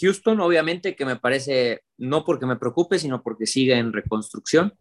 Houston, 0.01 0.41
obviamente, 0.41 0.95
que 0.95 1.05
me 1.05 1.17
parece, 1.17 1.83
no 1.97 2.25
porque 2.25 2.47
me 2.47 2.57
preocupe, 2.57 2.99
sino 3.01 3.23
porque 3.23 3.47
sigue 3.47 3.75
en 3.77 3.93
reconstrucción. 3.93 4.73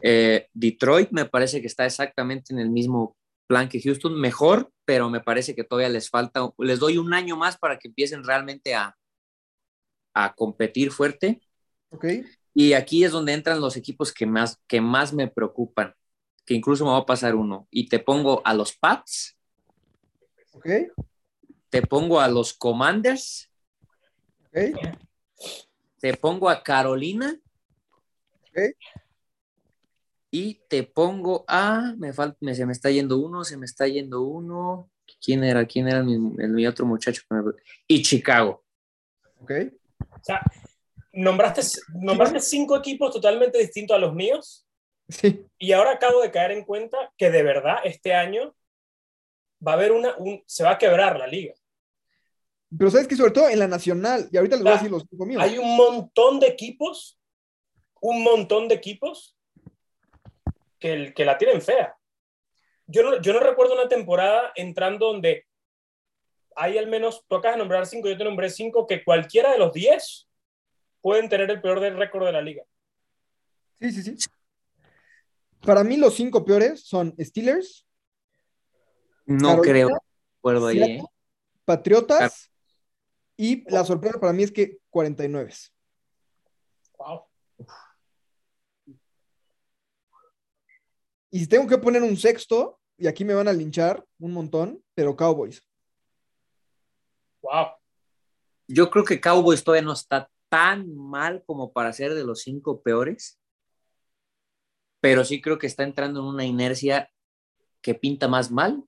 Eh, 0.00 0.48
Detroit 0.54 1.10
me 1.10 1.26
parece 1.26 1.60
que 1.60 1.66
está 1.66 1.84
exactamente 1.84 2.54
en 2.54 2.58
el 2.58 2.70
mismo 2.70 3.16
plan 3.46 3.68
que 3.68 3.82
Houston, 3.82 4.18
mejor, 4.18 4.70
pero 4.86 5.10
me 5.10 5.20
parece 5.20 5.54
que 5.54 5.64
todavía 5.64 5.90
les 5.90 6.08
falta, 6.08 6.50
les 6.58 6.78
doy 6.78 6.96
un 6.96 7.12
año 7.12 7.36
más 7.36 7.58
para 7.58 7.78
que 7.78 7.88
empiecen 7.88 8.24
realmente 8.24 8.74
a, 8.74 8.96
a 10.14 10.34
competir 10.34 10.90
fuerte. 10.90 11.42
Y 12.54 12.72
aquí 12.72 13.04
es 13.04 13.12
donde 13.12 13.34
entran 13.34 13.60
los 13.60 13.76
equipos 13.76 14.10
que 14.10 14.24
más, 14.24 14.58
que 14.66 14.80
más 14.80 15.12
me 15.12 15.28
preocupan, 15.28 15.92
que 16.46 16.54
incluso 16.54 16.86
me 16.86 16.92
va 16.92 16.98
a 16.98 17.06
pasar 17.06 17.34
uno. 17.34 17.68
Y 17.70 17.88
te 17.88 17.98
pongo 17.98 18.40
a 18.46 18.54
los 18.54 18.74
Pats, 18.74 19.36
Ok. 20.54 20.66
Te 21.68 21.82
pongo 21.82 22.20
a 22.20 22.28
los 22.28 22.54
Commanders. 22.54 23.50
Ok. 24.46 24.58
Te 26.00 26.14
pongo 26.14 26.48
a 26.48 26.62
Carolina. 26.62 27.36
Ok. 28.42 28.58
Y 30.30 30.54
te 30.68 30.84
pongo 30.84 31.44
a. 31.48 31.94
Me 31.96 32.12
falta, 32.12 32.54
se 32.54 32.66
me 32.66 32.72
está 32.72 32.90
yendo 32.90 33.18
uno, 33.18 33.44
se 33.44 33.56
me 33.56 33.66
está 33.66 33.86
yendo 33.86 34.22
uno. 34.22 34.90
¿Quién 35.20 35.44
era? 35.44 35.66
¿Quién 35.66 35.88
era 35.88 36.02
mi, 36.02 36.66
otro 36.66 36.86
muchacho? 36.86 37.22
Y 37.86 38.02
Chicago. 38.02 38.64
Ok. 39.40 39.52
O 39.98 40.22
sea, 40.22 40.40
nombraste, 41.12 41.62
nombraste 41.94 42.40
cinco 42.40 42.76
equipos 42.76 43.12
totalmente 43.12 43.58
distintos 43.58 43.96
a 43.96 44.00
los 44.00 44.14
míos. 44.14 44.66
Sí. 45.08 45.44
Y 45.58 45.72
ahora 45.72 45.92
acabo 45.92 46.22
de 46.22 46.30
caer 46.30 46.52
en 46.52 46.64
cuenta 46.64 46.96
que 47.18 47.30
de 47.30 47.42
verdad 47.42 47.78
este 47.84 48.14
año 48.14 48.54
va 49.66 49.72
a 49.72 49.74
haber 49.74 49.92
una, 49.92 50.16
un, 50.16 50.42
se 50.46 50.64
va 50.64 50.72
a 50.72 50.78
quebrar 50.78 51.18
la 51.18 51.26
liga. 51.26 51.54
Pero 52.76 52.90
sabes 52.90 53.06
que 53.06 53.16
sobre 53.16 53.30
todo 53.32 53.48
en 53.48 53.58
la 53.58 53.68
nacional, 53.68 54.28
y 54.32 54.36
ahorita 54.36 54.56
les 54.56 54.62
voy 54.64 54.72
a 54.72 54.76
decir 54.76 54.90
los 54.90 55.04
cinco 55.08 55.26
míos. 55.26 55.42
Hay 55.42 55.58
un 55.58 55.76
montón 55.76 56.40
de 56.40 56.48
equipos, 56.48 57.18
un 58.00 58.22
montón 58.22 58.68
de 58.68 58.74
equipos 58.74 59.36
que, 60.78 61.12
que 61.14 61.24
la 61.24 61.38
tienen 61.38 61.62
fea. 61.62 61.96
Yo 62.86 63.02
no, 63.02 63.20
yo 63.20 63.32
no 63.32 63.40
recuerdo 63.40 63.74
una 63.74 63.88
temporada 63.88 64.52
entrando 64.56 65.06
donde 65.06 65.46
hay 66.56 66.78
al 66.78 66.86
menos, 66.86 67.24
tú 67.26 67.36
acabas 67.36 67.56
de 67.56 67.60
nombrar 67.60 67.86
cinco, 67.86 68.08
yo 68.08 68.16
te 68.16 68.24
nombré 68.24 68.50
cinco, 68.50 68.86
que 68.86 69.04
cualquiera 69.04 69.52
de 69.52 69.58
los 69.58 69.72
diez 69.72 70.28
pueden 71.00 71.28
tener 71.28 71.50
el 71.50 71.60
peor 71.60 71.80
del 71.80 71.96
récord 71.96 72.26
de 72.26 72.32
la 72.32 72.42
liga. 72.42 72.64
Sí, 73.80 73.90
sí, 73.92 74.02
sí. 74.02 74.28
Para 75.60 75.82
mí 75.82 75.96
los 75.96 76.14
cinco 76.14 76.44
peores 76.44 76.82
son 76.84 77.14
Steelers. 77.18 77.86
No 79.26 79.60
creo. 79.60 79.90
Acuerdo 80.38 80.66
ahí, 80.66 80.82
¿eh? 80.82 81.02
Patriotas. 81.64 82.50
Y 83.36 83.68
la 83.70 83.84
sorpresa 83.84 84.20
para 84.20 84.32
mí 84.32 84.42
es 84.42 84.52
que 84.52 84.78
49. 84.90 85.52
Wow. 86.98 87.24
Y 91.30 91.40
si 91.40 91.46
tengo 91.48 91.66
que 91.66 91.78
poner 91.78 92.02
un 92.02 92.16
sexto, 92.16 92.78
y 92.96 93.08
aquí 93.08 93.24
me 93.24 93.34
van 93.34 93.48
a 93.48 93.52
linchar 93.52 94.04
un 94.18 94.32
montón, 94.32 94.84
pero 94.94 95.16
Cowboys. 95.16 95.66
Wow. 97.42 97.72
Yo 98.68 98.88
creo 98.88 99.04
que 99.04 99.20
Cowboys 99.20 99.64
todavía 99.64 99.84
no 99.84 99.92
está 99.92 100.30
tan 100.48 100.94
mal 100.94 101.42
como 101.44 101.72
para 101.72 101.92
ser 101.92 102.14
de 102.14 102.24
los 102.24 102.42
cinco 102.42 102.82
peores, 102.82 103.40
pero 105.00 105.24
sí 105.24 105.40
creo 105.42 105.58
que 105.58 105.66
está 105.66 105.82
entrando 105.82 106.20
en 106.20 106.26
una 106.26 106.44
inercia 106.44 107.10
que 107.80 107.94
pinta 107.94 108.28
más 108.28 108.50
mal 108.50 108.84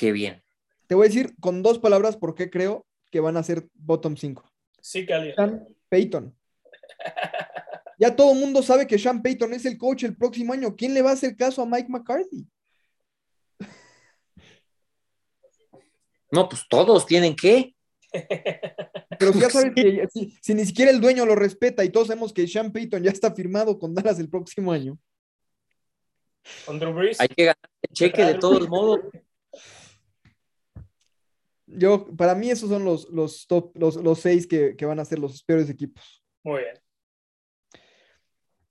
que 0.00 0.12
bien. 0.12 0.42
Te 0.86 0.94
voy 0.94 1.04
a 1.04 1.08
decir 1.08 1.34
con 1.40 1.62
dos 1.62 1.78
palabras 1.78 2.16
por 2.16 2.34
qué 2.34 2.48
creo 2.48 2.86
que 3.10 3.20
van 3.20 3.36
a 3.36 3.42
ser 3.42 3.68
bottom 3.74 4.16
5. 4.16 4.50
Sí, 4.80 5.04
Cali. 5.04 5.34
Sean 5.34 5.68
Payton. 5.90 6.34
Ya 7.98 8.16
todo 8.16 8.32
el 8.32 8.40
mundo 8.40 8.62
sabe 8.62 8.86
que 8.86 8.98
Sean 8.98 9.20
Payton 9.20 9.52
es 9.52 9.66
el 9.66 9.76
coach 9.76 10.04
el 10.04 10.16
próximo 10.16 10.54
año. 10.54 10.74
¿Quién 10.74 10.94
le 10.94 11.02
va 11.02 11.10
a 11.10 11.12
hacer 11.12 11.36
caso 11.36 11.60
a 11.60 11.66
Mike 11.66 11.90
McCarthy? 11.90 12.48
No, 16.30 16.48
pues 16.48 16.62
todos 16.66 17.04
tienen 17.04 17.36
que. 17.36 17.74
Pero 19.18 19.32
ya 19.34 19.50
sabes 19.50 19.72
que 19.74 20.08
si, 20.40 20.54
ni 20.54 20.64
siquiera 20.64 20.90
el 20.90 21.02
dueño 21.02 21.26
lo 21.26 21.34
respeta 21.34 21.84
y 21.84 21.90
todos 21.90 22.06
sabemos 22.06 22.32
que 22.32 22.48
Sean 22.48 22.72
Payton 22.72 23.02
ya 23.02 23.10
está 23.10 23.34
firmado 23.34 23.78
con 23.78 23.94
Dallas 23.94 24.18
el 24.18 24.30
próximo 24.30 24.72
año. 24.72 24.98
Hay 27.18 27.28
que 27.28 27.44
ganar 27.44 27.70
el 27.82 27.92
cheque 27.92 28.24
de 28.24 28.34
todos 28.36 28.66
modos. 28.66 29.00
Yo, 31.76 32.06
para 32.16 32.34
mí, 32.34 32.50
esos 32.50 32.68
son 32.68 32.84
los, 32.84 33.08
los, 33.10 33.46
top, 33.46 33.76
los, 33.76 33.96
los 33.96 34.20
seis 34.20 34.46
que, 34.46 34.76
que, 34.76 34.86
van 34.86 34.98
a 34.98 35.04
ser 35.04 35.18
los 35.18 35.42
peores 35.44 35.70
equipos. 35.70 36.22
Muy 36.42 36.60
bien. 36.62 36.74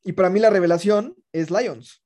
Y 0.04 0.14
para 0.14 0.30
mí 0.30 0.40
la 0.40 0.50
revelación 0.50 1.16
es 1.32 1.52
Lions. 1.52 2.04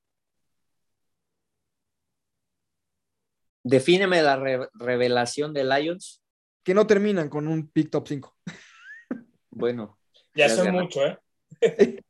Defíneme 3.64 4.22
la 4.22 4.70
revelación 4.74 5.54
de 5.54 5.64
Lions. 5.64 6.22
Que 6.64 6.74
no 6.74 6.88
terminan 6.88 7.30
con 7.30 7.48
un 7.48 7.68
pick 7.68 7.90
top 7.90 8.08
5. 8.08 8.38
Bueno. 9.56 10.00
Ya 10.34 10.50
son 10.50 10.72
mucho, 10.72 11.00
¿eh? 11.06 11.20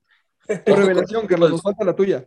tu 0.65 0.75
revelación, 0.75 1.27
que 1.27 1.35
nos 1.35 1.61
falta 1.61 1.83
la 1.83 1.93
tuya. 1.93 2.25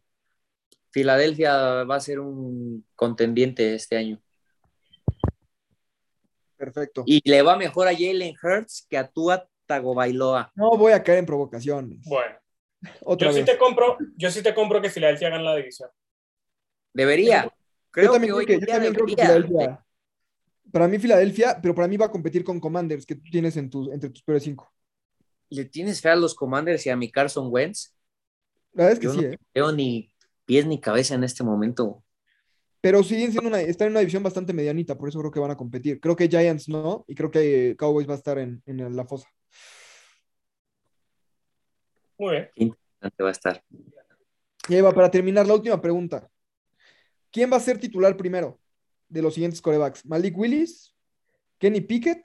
Filadelfia 0.91 1.85
va 1.85 1.97
a 1.97 2.01
ser 2.01 2.21
un 2.21 2.87
contendiente 2.95 3.75
este 3.75 3.97
año. 3.97 4.23
Perfecto. 6.57 7.03
Y 7.07 7.29
le 7.29 7.43
va 7.43 7.57
mejor 7.57 7.89
a 7.89 7.93
Jalen 7.93 8.35
Hurts 8.43 8.87
que 8.89 8.97
a 8.97 9.07
Tua 9.07 9.47
Tagovailoa. 9.67 10.53
No 10.55 10.77
voy 10.77 10.93
a 10.93 11.03
caer 11.03 11.19
en 11.19 11.27
provocaciones. 11.27 12.01
Bueno. 12.07 12.37
yo 13.19 13.33
sí 13.33 13.45
te 13.45 13.59
compro, 13.59 13.99
yo 14.17 14.31
sí 14.31 14.43
te 14.43 14.55
compro 14.55 14.81
que 14.81 14.91
Filadelfia 14.91 15.31
gane 15.31 15.45
la 15.45 15.57
división. 15.57 15.91
Debería. 16.93 17.53
Creo 17.91 18.07
yo 18.07 18.13
también, 18.13 18.47
que, 18.47 18.61
yo 18.61 18.67
también 18.67 18.95
creo 18.95 19.07
que 19.07 19.17
Filadelfia. 19.17 19.85
Para 20.73 20.89
mí 20.89 20.99
Filadelfia, 20.99 21.59
pero 21.61 21.75
para 21.75 21.89
mí 21.89 21.97
va 21.97 22.07
a 22.07 22.11
competir 22.11 22.45
con 22.45 22.61
Commanders 22.61 23.07
que 23.07 23.15
tú 23.15 23.31
tienes 23.31 23.57
en 23.57 23.71
tus, 23.71 23.91
entre 23.93 24.11
tus 24.11 24.23
peores 24.23 24.43
cinco. 24.43 24.71
¿Le 25.49 25.65
tienes 25.65 26.01
fe 26.01 26.11
a 26.11 26.17
los 26.17 26.35
Commanders 26.35 26.85
y 26.87 26.91
a 26.91 26.97
mi 26.97 27.11
Carson 27.11 27.49
Wentz? 27.51 27.95
La 28.73 28.85
verdad 28.85 28.93
es 28.93 28.99
que 28.99 29.09
sí, 29.09 29.27
no 29.27 29.33
¿eh? 29.33 29.39
veo 29.55 29.73
ni 29.73 30.11
pies 30.45 30.67
ni 30.67 30.81
cabeza 30.81 31.15
en 31.15 31.25
este 31.25 31.45
momento. 31.45 32.03
Pero 32.87 33.03
siguen 33.03 33.33
siendo 33.33 33.49
una, 33.49 33.61
están 33.61 33.87
en 33.87 33.95
una 33.95 33.99
división 33.99 34.23
bastante 34.23 34.53
medianita, 34.53 34.97
por 34.97 35.09
eso 35.09 35.19
creo 35.19 35.33
que 35.33 35.41
van 35.41 35.51
a 35.51 35.57
competir. 35.57 35.99
Creo 35.99 36.15
que 36.15 36.29
Giants 36.29 36.69
no, 36.69 37.05
y 37.09 37.17
creo 37.17 37.33
que 37.33 37.75
Cowboys 37.77 38.09
va 38.09 38.13
a 38.13 38.17
estar 38.17 38.39
en, 38.39 38.63
en 38.65 38.95
la 38.95 39.05
fosa. 39.05 39.29
Muy 42.17 42.31
bien. 42.31 42.49
interesante 42.55 43.23
va 43.25 43.29
a 43.29 43.33
estar. 43.33 43.65
Y 44.69 44.77
Eva, 44.77 44.93
para 44.93 45.11
terminar, 45.11 45.49
la 45.49 45.55
última 45.55 45.83
pregunta. 45.83 46.31
¿Quién 47.33 47.51
va 47.53 47.57
a 47.57 47.61
ser 47.61 47.77
titular 47.81 48.17
primero 48.17 48.61
de 49.09 49.21
los 49.21 49.35
siguientes 49.35 49.61
corebacks? 49.61 50.07
¿Malik 50.07 50.39
Willis, 50.39 50.95
Kenny 51.59 51.81
Pickett 51.81 52.25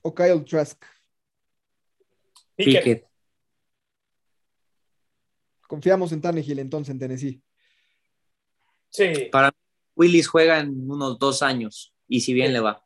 o 0.00 0.14
Kyle 0.14 0.42
Trask? 0.46 0.82
Pickett. 2.56 3.06
Confiamos 5.68 6.10
en 6.12 6.22
Tannehill 6.22 6.60
entonces 6.60 6.90
en 6.90 6.98
Tennessee. 6.98 7.42
Sí. 8.88 9.28
Para 9.30 9.52
Willis 9.96 10.28
juega 10.28 10.60
en 10.60 10.90
unos 10.90 11.18
dos 11.18 11.42
años 11.42 11.94
y 12.08 12.20
si 12.20 12.32
bien 12.32 12.52
le 12.52 12.60
va. 12.60 12.84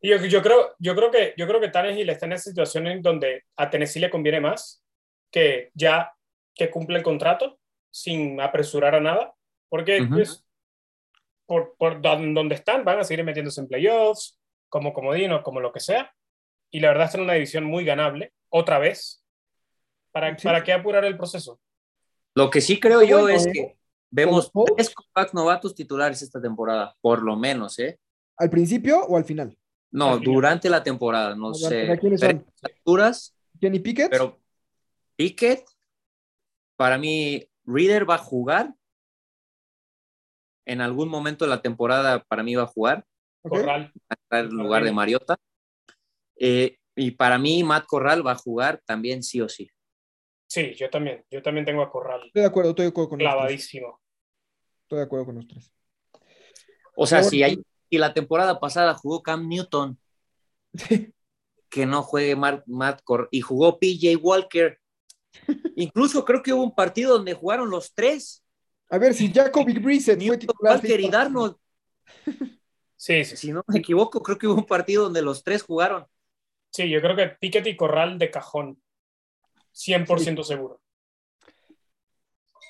Yo, 0.00 0.22
yo, 0.24 0.42
creo, 0.42 0.74
yo, 0.78 0.94
creo 0.94 1.10
que, 1.10 1.34
yo 1.36 1.46
creo 1.46 1.60
que 1.60 1.70
Tannehill 1.70 2.10
está 2.10 2.26
en 2.26 2.34
esa 2.34 2.50
situación 2.50 2.86
en 2.86 3.00
donde 3.00 3.44
a 3.56 3.70
Tennessee 3.70 4.00
le 4.00 4.10
conviene 4.10 4.40
más 4.40 4.82
que 5.30 5.70
ya 5.74 6.12
que 6.54 6.70
cumple 6.70 6.98
el 6.98 7.02
contrato 7.02 7.58
sin 7.90 8.40
apresurar 8.40 8.94
a 8.94 9.00
nada, 9.00 9.34
porque 9.68 10.06
pues, 10.08 10.44
por, 11.46 11.74
por 11.76 12.00
donde 12.00 12.54
están 12.54 12.84
van 12.84 12.98
a 12.98 13.04
seguir 13.04 13.24
metiéndose 13.24 13.60
en 13.60 13.68
playoffs, 13.68 14.38
como 14.68 14.92
comodino, 14.92 15.42
como 15.42 15.60
lo 15.60 15.72
que 15.72 15.80
sea, 15.80 16.12
y 16.70 16.80
la 16.80 16.88
verdad 16.88 17.06
está 17.06 17.18
en 17.18 17.24
una 17.24 17.34
división 17.34 17.64
muy 17.64 17.84
ganable, 17.84 18.32
otra 18.48 18.78
vez. 18.78 19.24
¿Para, 20.12 20.36
¿para 20.36 20.62
qué 20.62 20.72
apurar 20.72 21.04
el 21.04 21.16
proceso? 21.16 21.60
Lo 22.34 22.50
que 22.50 22.60
sí 22.60 22.78
creo 22.78 23.02
yo 23.02 23.28
es 23.28 23.46
que 23.46 23.76
vemos 24.10 24.50
tres 24.76 24.94
corebacks 24.94 25.34
novatos 25.34 25.74
titulares 25.74 26.22
esta 26.22 26.40
temporada, 26.40 26.94
por 27.00 27.22
lo 27.22 27.36
menos, 27.36 27.78
¿eh? 27.78 27.98
¿Al 28.36 28.50
principio 28.50 29.04
o 29.06 29.16
al 29.16 29.24
final? 29.24 29.56
No, 29.90 30.18
durante 30.18 30.68
la 30.68 30.82
temporada, 30.82 31.36
no 31.36 31.54
sé. 31.54 31.96
¿Quiénes 32.00 32.20
son? 32.20 32.44
Kenny 33.60 33.78
Pickett. 33.78 34.10
Pero 34.10 34.40
Pickett, 35.16 35.64
para 36.76 36.98
mí, 36.98 37.48
Reader 37.64 38.08
va 38.08 38.16
a 38.16 38.18
jugar. 38.18 38.74
En 40.66 40.80
algún 40.80 41.08
momento 41.08 41.44
de 41.44 41.50
la 41.50 41.62
temporada, 41.62 42.24
para 42.24 42.42
mí 42.42 42.54
va 42.54 42.64
a 42.64 42.66
jugar. 42.66 43.04
Corral. 43.42 43.92
Va 43.94 44.06
a 44.08 44.14
estar 44.14 44.44
en 44.46 44.56
lugar 44.56 44.82
de 44.82 44.92
Mariota. 44.92 45.36
Eh, 46.36 46.78
y 46.96 47.12
para 47.12 47.38
mí, 47.38 47.62
Matt 47.62 47.86
Corral 47.86 48.26
va 48.26 48.32
a 48.32 48.36
jugar 48.36 48.82
también 48.84 49.22
sí 49.22 49.40
o 49.40 49.48
sí. 49.48 49.70
Sí, 50.46 50.74
yo 50.74 50.90
también. 50.90 51.24
Yo 51.30 51.42
también 51.42 51.64
tengo 51.64 51.82
a 51.82 51.90
Corral. 51.90 52.22
Estoy 52.26 52.42
de 52.42 52.48
acuerdo, 52.48 52.70
estoy 52.70 52.84
de 52.84 52.90
acuerdo 52.90 53.10
con 53.10 53.18
Clavadísimo. 53.18 54.00
Estoy 54.82 54.98
de 54.98 55.04
acuerdo 55.04 55.26
con 55.26 55.34
los 55.36 55.48
tres. 55.48 55.72
O 56.96 57.06
sea, 57.06 57.22
si 57.22 57.42
hay 57.42 57.58
y 57.94 57.98
la 57.98 58.12
temporada 58.12 58.58
pasada 58.58 58.94
jugó 58.94 59.22
Cam 59.22 59.48
Newton. 59.48 59.98
Que 61.68 61.86
no 61.86 62.02
juegue 62.02 62.36
Matt, 62.36 62.64
Matt 62.66 63.02
y 63.30 63.40
jugó 63.40 63.78
PJ 63.78 64.16
Walker. 64.20 64.78
Incluso 65.76 66.24
creo 66.24 66.42
que 66.42 66.52
hubo 66.52 66.62
un 66.62 66.74
partido 66.74 67.14
donde 67.14 67.34
jugaron 67.34 67.68
los 67.68 67.92
tres. 67.94 68.44
A 68.90 68.98
ver, 68.98 69.14
si 69.14 69.32
Jacoby 69.32 69.78
Brissett 69.78 70.24
fue 70.24 70.38
titular. 70.38 70.76
Walker 70.76 71.00
y 71.00 71.08
Darnold. 71.08 71.56
Sí, 72.96 73.24
sí, 73.24 73.36
Si 73.36 73.52
no 73.52 73.62
me 73.66 73.78
equivoco, 73.78 74.22
creo 74.22 74.38
que 74.38 74.46
hubo 74.46 74.54
un 74.54 74.66
partido 74.66 75.04
donde 75.04 75.22
los 75.22 75.42
tres 75.42 75.62
jugaron. 75.62 76.06
Sí, 76.70 76.88
yo 76.88 77.00
creo 77.00 77.16
que 77.16 77.28
Piquet 77.28 77.66
y 77.66 77.76
Corral 77.76 78.18
de 78.18 78.30
cajón. 78.30 78.80
100% 79.74 80.42
seguro. 80.44 80.80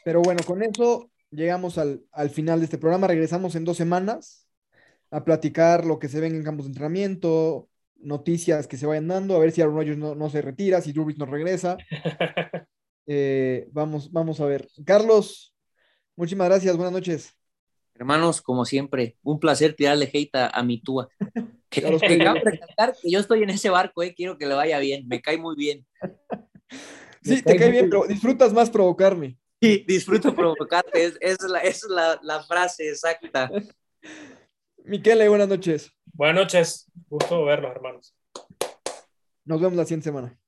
Pero 0.05 0.23
bueno, 0.23 0.43
con 0.45 0.62
eso 0.62 1.11
llegamos 1.31 1.79
al, 1.79 2.05
al, 2.12 2.31
final 2.31 2.61
de 2.61 2.64
este 2.64 2.79
programa. 2.79 3.07
Regresamos 3.07 3.55
en 3.55 3.64
dos 3.64 3.77
semanas 3.77 4.49
a 5.11 5.25
platicar 5.25 5.85
lo 5.85 5.99
que 5.99 6.09
se 6.09 6.21
ven 6.21 6.35
en 6.35 6.45
campos 6.45 6.67
de 6.67 6.71
entrenamiento, 6.71 7.69
noticias 7.96 8.67
que 8.67 8.77
se 8.77 8.87
vayan 8.87 9.09
dando, 9.09 9.37
a 9.37 9.38
ver 9.38 9.52
si 9.52 9.61
Aaron 9.61 9.77
Rodgers 9.77 9.98
no, 9.98 10.15
no 10.15 10.29
se 10.29 10.42
retira, 10.42 10.81
si 10.81 10.92
Drew 10.92 11.11
no 11.17 11.27
regresa. 11.27 11.77
Eh, 13.07 13.69
vamos, 13.71 14.11
vamos 14.13 14.40
a 14.40 14.46
ver. 14.46 14.67
Carlos, 14.87 15.55
muchísimas 16.17 16.48
gracias, 16.48 16.75
buenas 16.75 16.94
noches. 16.94 17.37
Hermanos, 17.94 18.40
como 18.40 18.65
siempre, 18.65 19.19
un 19.23 19.38
placer 19.38 19.75
tirarle 19.75 20.11
hate 20.11 20.35
a, 20.35 20.63
mi 20.63 20.81
túa. 20.81 21.11
Que, 21.69 21.83
que, 21.83 21.98
que 21.98 23.11
yo 23.11 23.19
estoy 23.19 23.42
en 23.42 23.50
ese 23.50 23.69
barco, 23.69 24.02
eh, 24.02 24.15
quiero 24.17 24.38
que 24.38 24.46
le 24.46 24.55
vaya 24.55 24.79
bien, 24.79 25.07
me 25.07 25.21
cae 25.21 25.37
muy 25.37 25.55
bien. 25.55 25.87
Sí, 27.22 27.42
te 27.42 27.56
cae 27.56 27.70
bien, 27.70 27.88
pero 27.88 28.06
disfrutas 28.06 28.52
más 28.52 28.68
provocarme. 28.70 29.38
Sí, 29.60 29.85
disfruto 29.88 30.35
provocarte, 30.35 31.04
es, 31.04 31.16
es, 31.20 31.40
la, 31.42 31.60
es 31.60 31.83
la, 31.85 32.20
la 32.22 32.42
frase 32.42 32.88
exacta. 32.88 33.50
Miquele, 34.85 35.29
buenas 35.29 35.48
noches. 35.48 35.90
Buenas 36.12 36.37
noches. 36.37 36.92
Gusto 37.08 37.44
verlos, 37.44 37.72
hermanos. 37.75 38.14
Nos 39.44 39.60
vemos 39.60 39.77
la 39.77 39.85
siguiente 39.85 40.04
semana. 40.04 40.38